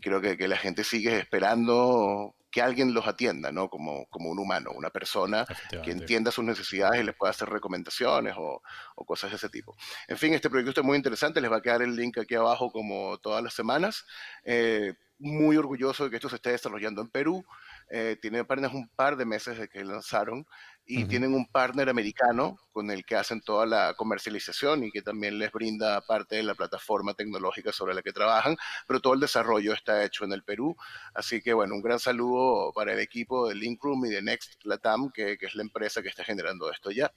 [0.00, 3.68] creo que, que la gente sigue esperando que alguien los atienda, ¿no?
[3.68, 5.44] Como, como un humano, una persona
[5.84, 8.62] que entienda sus necesidades y les pueda hacer recomendaciones o,
[8.94, 9.76] o, cosas de ese tipo.
[10.08, 12.72] En fin, este proyecto es muy interesante, les va a quedar el link aquí abajo
[12.72, 14.06] como todas las semanas.
[14.42, 17.44] Eh, muy orgulloso de que esto se esté desarrollando en Perú.
[17.90, 20.46] Eh, tiene apenas un par de meses de que lanzaron
[20.86, 25.38] y tienen un partner americano con el que hacen toda la comercialización y que también
[25.38, 28.56] les brinda parte de la plataforma tecnológica sobre la que trabajan,
[28.86, 30.76] pero todo el desarrollo está hecho en el Perú.
[31.12, 35.10] Así que bueno, un gran saludo para el equipo de Linkroom y de Next Latam,
[35.10, 37.10] que, que es la empresa que está generando esto ya.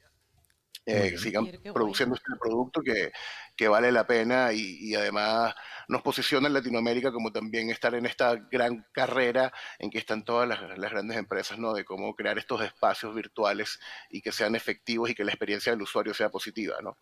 [0.85, 3.11] Eh, sigan produciendo este producto que,
[3.55, 5.53] que, vale la pena y, y, además
[5.87, 10.47] nos posiciona en Latinoamérica como también estar en esta gran carrera en que están todas
[10.47, 11.73] las, las, grandes empresas, ¿no?
[11.73, 15.81] De cómo crear estos espacios virtuales y que sean efectivos y que la experiencia del
[15.81, 16.97] usuario sea positiva, ¿no?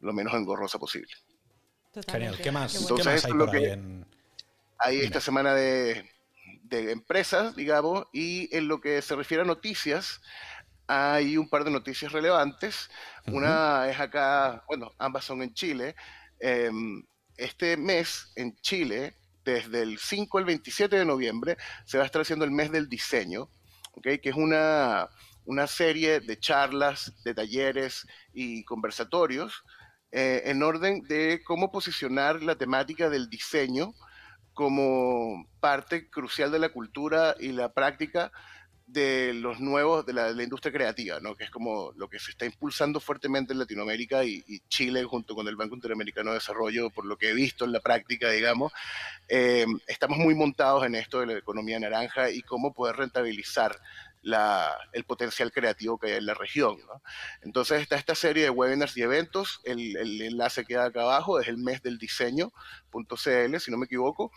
[0.00, 1.12] Lo menos engorrosa posible.
[2.06, 2.36] Genial.
[2.42, 4.06] ¿Qué más, Entonces, ¿qué más hay por ahí en...
[4.78, 6.06] Hay esta semana de,
[6.64, 10.20] de empresas, digamos, y en lo que se refiere a noticias,
[10.86, 12.90] hay un par de noticias relevantes.
[13.26, 15.94] Una es acá, bueno, ambas son en Chile.
[16.38, 17.02] Em,
[17.36, 22.22] este mes en Chile, desde el 5 al 27 de noviembre, se va a estar
[22.22, 23.48] haciendo el mes del diseño,
[23.92, 24.18] ¿okay?
[24.18, 25.08] que es una,
[25.44, 29.64] una serie de charlas, de talleres y conversatorios
[30.12, 33.92] eh, en orden de cómo posicionar la temática del diseño
[34.54, 38.32] como parte crucial de la cultura y la práctica
[38.86, 41.34] de los nuevos, de la, industria creativa, ¿no?
[41.34, 45.48] que es como lo que se está impulsando fuertemente en Latinoamérica y, Chile junto con
[45.48, 48.72] el Banco Interamericano de Desarrollo, por lo que he visto en la práctica, digamos,
[49.28, 53.76] eh, estamos muy montados en esto de la economía naranja y cómo poder rentabilizar
[54.26, 56.76] la, el potencial creativo que hay en la región.
[57.42, 61.46] Entonces está esta serie de webinars y eventos, el, el enlace queda acá abajo, es
[61.46, 64.32] el mes del diseño.cl, si no me equivoco,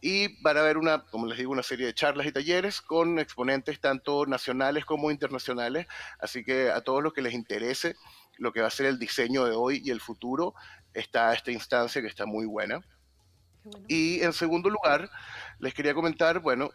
[0.00, 3.18] y van a haber una, como les digo, una serie de charlas y talleres con
[3.18, 5.86] exponentes tanto nacionales como internacionales,
[6.18, 7.96] así que a todos los que les interese
[8.38, 10.54] lo que va a ser el diseño de hoy y el futuro,
[10.94, 12.80] está esta instancia que está muy buena.
[13.62, 13.84] Bueno.
[13.88, 15.10] Y en segundo lugar,
[15.58, 16.70] les quería comentar, bueno,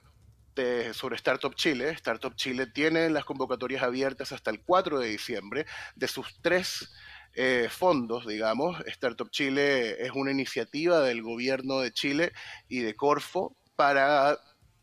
[0.55, 1.89] de, sobre Startup Chile.
[1.89, 6.93] Startup Chile tiene las convocatorias abiertas hasta el 4 de diciembre de sus tres
[7.35, 8.79] eh, fondos, digamos.
[8.87, 12.31] Startup Chile es una iniciativa del gobierno de Chile
[12.67, 14.37] y de Corfo para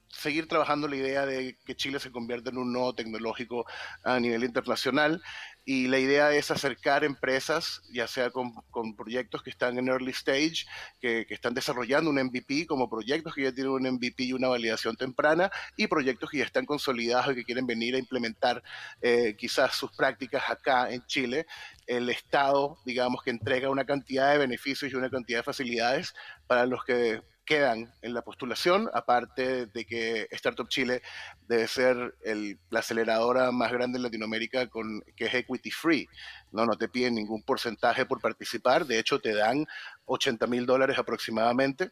[0.08, 3.64] seguir trabajando la idea de que Chile se convierta en un nodo tecnológico
[4.04, 5.22] a nivel internacional
[5.64, 8.52] y la idea es acercar empresas, ya sea con,
[8.96, 10.66] proyectos que están en early stage,
[11.00, 14.48] que, que, están desarrollando un MVP, como proyectos que ya tienen un MVP y una
[14.48, 18.62] validación temprana, y proyectos que ya están consolidados y que quieren venir a implementar
[19.00, 21.46] eh, quizás sus prácticas acá en Chile.
[21.86, 26.14] El Estado, digamos, que entrega una cantidad de beneficios y una cantidad de facilidades
[26.46, 31.02] para los que quedan en la postulación, aparte de que Startup Chile
[31.48, 36.08] debe ser el, la aceleradora más grande en Latinoamérica con, que es equity free.
[36.52, 39.66] No, no te piden ningún porcentaje por participar, de hecho te dan
[40.06, 41.90] 80 mil dólares aproximadamente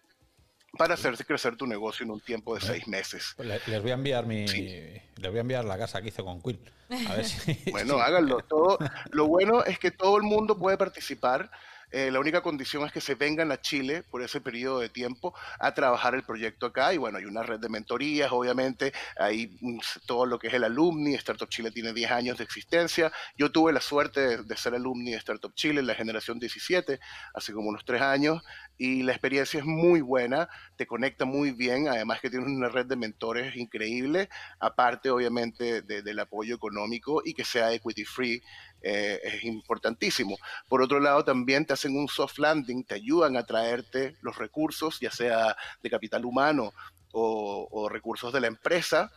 [0.79, 3.35] para hacerse crecer tu negocio en un tiempo de seis meses.
[3.37, 6.41] Pues les voy a enviar mi, les voy a enviar la casa que hice con
[6.41, 6.61] Quill.
[7.71, 8.41] Bueno, háganlo.
[8.41, 8.79] Todo,
[9.11, 11.51] lo bueno es que todo el mundo puede participar.
[11.91, 15.35] Eh, la única condición es que se vengan a Chile por ese periodo de tiempo
[15.59, 16.95] a trabajar el proyecto acá.
[16.95, 19.59] Y bueno, hay una red de mentorías, obviamente, hay
[20.07, 21.15] todo lo que es el alumni.
[21.15, 23.13] Startup Chile tiene 10 años de existencia.
[23.37, 27.01] Yo tuve la suerte de, ser alumni de Startup Chile en la generación 17,
[27.35, 28.43] hace como unos 3 años
[28.81, 32.87] y la experiencia es muy buena, te conecta muy bien, además que tienes una red
[32.87, 38.43] de mentores increíble, aparte obviamente del apoyo económico y que sea equity free,
[38.81, 40.39] eh, es importantísimo.
[40.67, 44.99] Por otro lado, también te hacen un soft landing, te ayudan a traerte los recursos,
[44.99, 46.73] ya sea de capital humano
[47.13, 49.13] o, o recursos de la empresa,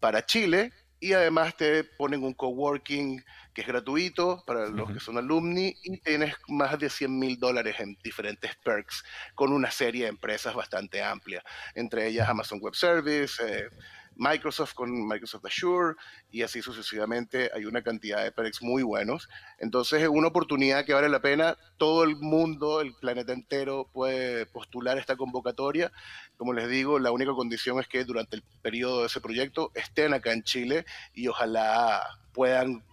[0.00, 5.18] para Chile y además te ponen un coworking que es gratuito para los que son
[5.18, 9.04] alumni y tienes más de 100 mil dólares en diferentes perks
[9.34, 11.42] con una serie de empresas bastante amplia,
[11.74, 13.68] entre ellas Amazon Web Service, eh,
[14.16, 15.94] Microsoft con Microsoft Azure
[16.30, 17.50] y así sucesivamente.
[17.54, 19.28] Hay una cantidad de perks muy buenos.
[19.58, 21.56] Entonces es una oportunidad que vale la pena.
[21.76, 25.92] Todo el mundo, el planeta entero puede postular esta convocatoria.
[26.36, 30.14] Como les digo, la única condición es que durante el periodo de ese proyecto estén
[30.14, 30.84] acá en Chile
[31.14, 32.02] y ojalá
[32.32, 32.84] puedan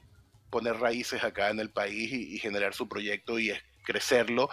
[0.49, 3.51] poner raíces acá en el país y, generar su proyecto y
[3.83, 4.49] crecerlo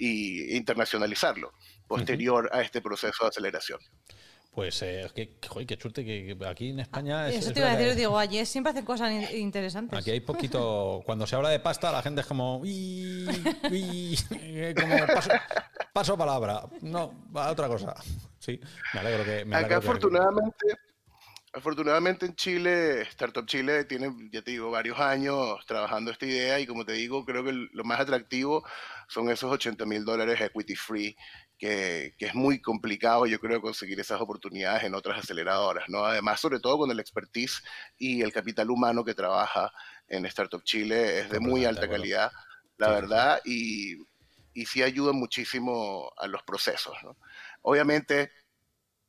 [0.00, 1.52] e internacionalizarlo
[1.86, 3.78] posterior a este proceso de aceleración.
[4.54, 5.36] Pues eh, qué,
[5.66, 7.28] qué suerte que aquí en España...
[7.28, 9.98] Eso te iba a decir, digo, allí siempre hacen cosas interesantes.
[9.98, 11.02] Aquí hay poquito...
[11.06, 12.62] Cuando se habla de pasta, la gente es como...
[14.80, 14.96] como
[15.92, 16.62] paso, palabra.
[16.82, 17.94] No, va a otra cosa.
[18.38, 18.60] Sí,
[18.92, 19.44] me alegro que...
[19.44, 20.66] Me Acá afortunadamente...
[21.56, 26.66] Afortunadamente en Chile, Startup Chile tiene, ya te digo, varios años trabajando esta idea y
[26.66, 28.64] como te digo, creo que lo más atractivo
[29.06, 31.16] son esos 80 mil dólares equity free
[31.58, 36.04] que, es muy complicado, yo creo, conseguir esas oportunidades en otras aceleradoras, ¿no?
[36.04, 37.62] Además, sobre todo con el expertise
[37.98, 39.72] y el capital humano que trabaja
[40.08, 42.32] en Startup Chile es de muy alta calidad,
[42.76, 43.94] la verdad, y,
[44.52, 47.16] y sí ayuda muchísimo a los procesos, ¿no?
[47.62, 48.30] Obviamente,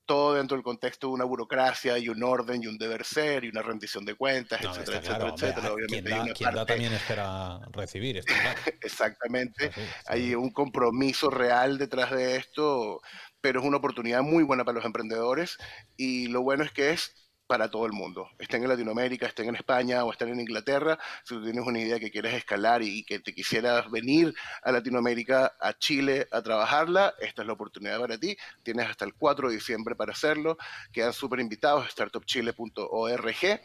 [0.06, 3.50] todo dentro del contexto de una burocracia y un orden y un deber ser y
[3.50, 5.74] una rendición de cuentas, etcétera, etcétera, etcétera.
[5.74, 8.18] Obviamente quien, da, quien da, también espera recibir.
[8.18, 8.34] Esto,
[8.82, 9.72] Exactamente.
[10.08, 13.02] Hay un compromiso real detrás de esto,
[13.42, 15.58] pero es una oportunidad muy buena para los emprendedores
[15.98, 18.30] y lo bueno es que es para todo el mundo.
[18.40, 22.00] Estén en Latinoamérica, estén en España o estén en Inglaterra, si tú tienes una idea
[22.00, 27.42] que quieres escalar y que te quisieras venir a Latinoamérica, a Chile, a trabajarla, esta
[27.42, 28.36] es la oportunidad para ti.
[28.64, 30.58] Tienes hasta el 4 de diciembre para hacerlo.
[30.92, 33.62] Quedan súper invitados, startupchile.org.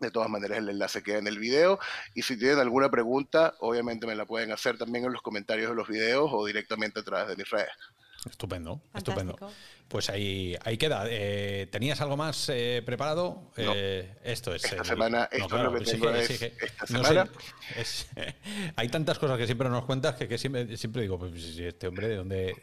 [0.00, 1.78] De todas maneras, el enlace queda en el video.
[2.14, 5.76] Y si tienen alguna pregunta, obviamente me la pueden hacer también en los comentarios de
[5.76, 7.72] los videos o directamente a través de mis redes.
[8.28, 9.36] Estupendo, estupendo.
[9.88, 11.04] Pues ahí, ahí queda.
[11.08, 13.50] Eh, ¿Tenías algo más eh, preparado?
[13.56, 14.64] Eh, esto es.
[14.64, 17.28] Esta semana, esto que esta semana.
[18.76, 22.16] hay tantas cosas que siempre nos cuentas que, siempre, siempre digo, pues este hombre de
[22.16, 22.56] dónde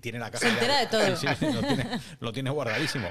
[0.00, 0.46] tiene la casa.
[0.46, 1.16] Se entera de todo.
[1.16, 3.08] Sí, lo, tiene, lo, tiene, guardadísimo.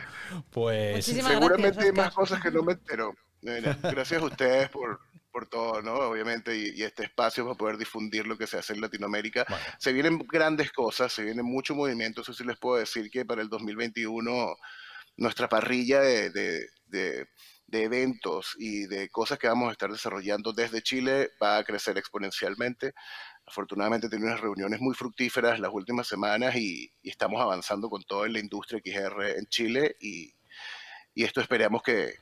[0.52, 3.16] Pues seguramente hay más cosas que no me entero.
[3.42, 5.00] Gracias a ustedes por,
[5.36, 5.96] por todo, ¿no?
[5.96, 9.46] Obviamente, y, este espacio para poder difundir lo que se hace en Latinoamérica.
[9.80, 13.42] Se vienen grandes cosas, se viene mucho movimiento, eso sí les puedo decir que para
[13.42, 14.56] el 2021
[15.18, 17.28] nuestra parrilla de, de, de,
[17.68, 21.98] de eventos y de cosas que vamos a estar desarrollando desde Chile va a crecer
[21.98, 22.94] exponencialmente.
[23.46, 28.30] Afortunadamente tenemos unas reuniones muy fructíferas las últimas semanas y, y, estamos avanzando con toda
[28.30, 30.34] la industria XR en Chile y,
[31.14, 32.14] y esto esperamos que,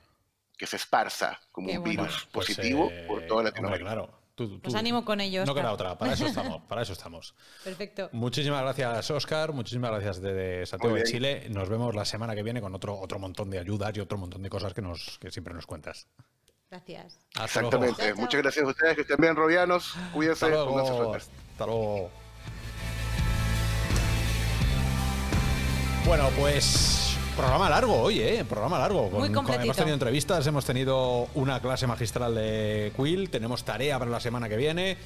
[0.58, 3.92] que se esparza como un virus pues, positivo eh, por toda Latinoamérica.
[3.92, 4.24] claro.
[4.36, 5.46] Tú, Os animo con ellos.
[5.46, 6.64] No queda otra, para eso estamos.
[6.64, 7.36] Para eso estamos.
[7.64, 8.10] Perfecto.
[8.14, 9.54] Muchísimas gracias, Oscar.
[9.54, 11.48] Muchísimas gracias desde Santiago de Chile.
[11.50, 14.42] Nos vemos la semana que viene con otro, otro montón de ayudas y otro montón
[14.42, 16.08] de cosas que, nos, que siempre nos cuentas.
[16.72, 17.20] Gracias.
[17.40, 18.16] Exactamente.
[18.16, 19.94] Muchas gracias a ustedes, que estén bien, Robianos.
[20.12, 21.14] Cuídense, Hasta luego.
[21.14, 22.10] Hasta luego.
[26.06, 28.46] Bueno, pues Programa largo hoy, ¿eh?
[28.48, 29.10] Programa largo.
[29.10, 29.64] Muy completito.
[29.64, 34.48] hemos tenido entrevistas, hemos tenido una clase magistral de Quill, tenemos tarea para la semana
[34.48, 34.98] que viene.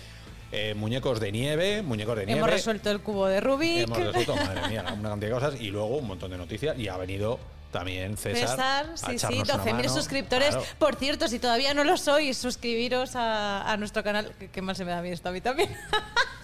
[0.51, 2.39] Eh, muñecos de nieve, muñecos de nieve.
[2.39, 3.83] Hemos resuelto el cubo de Rubik.
[3.83, 6.89] Hemos resuelto, madre mía, una cantidad de cosas y luego un montón de noticias y
[6.89, 7.39] ha venido
[7.72, 8.49] también César.
[8.49, 10.56] César, sí, sí, 12.000 suscriptores.
[10.80, 14.34] Por cierto, si todavía no lo sois, suscribiros a, nuestro canal.
[14.52, 15.76] Que, mal se me da a mí esto a mí también.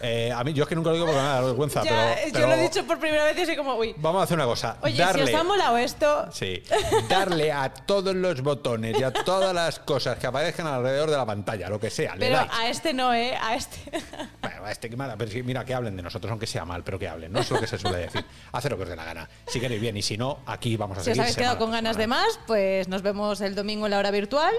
[0.06, 1.96] Eh, a mí, yo es que nunca lo digo porque me da vergüenza, pero,
[2.38, 3.96] Yo lo he dicho por primera vez y soy como, uy.
[3.96, 4.76] Vamos a hacer una cosa.
[4.82, 6.30] Oye, si os ha molado esto.
[6.30, 6.62] Sí.
[7.08, 11.26] Darle a todos los botones y a todas las cosas que aparezcan alrededor de la
[11.26, 12.16] pantalla, lo que sea.
[12.20, 13.38] Pero a este no, ¿eh?
[13.42, 13.80] A este.
[14.42, 15.16] Bueno, a este que mala.
[15.16, 17.32] Pero mira, que hablen de nosotros, aunque sea mal, pero que hablen.
[17.32, 18.26] No es lo que se suele decir.
[18.52, 19.30] Hacer lo que os dé la gana.
[19.48, 21.13] Si queréis bien y si no, aquí vamos a seguir.
[21.14, 24.00] Si os habéis quedado con ganas de más, pues nos vemos el domingo en la
[24.00, 24.54] hora virtual.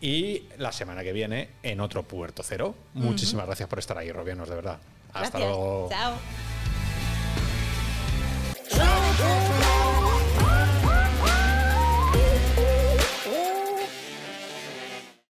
[0.00, 2.74] Y la semana que viene en otro Puerto Cero.
[2.94, 4.78] Muchísimas gracias por estar ahí, Robianos, de verdad.
[5.12, 5.88] Hasta luego.
[5.90, 6.14] Chao.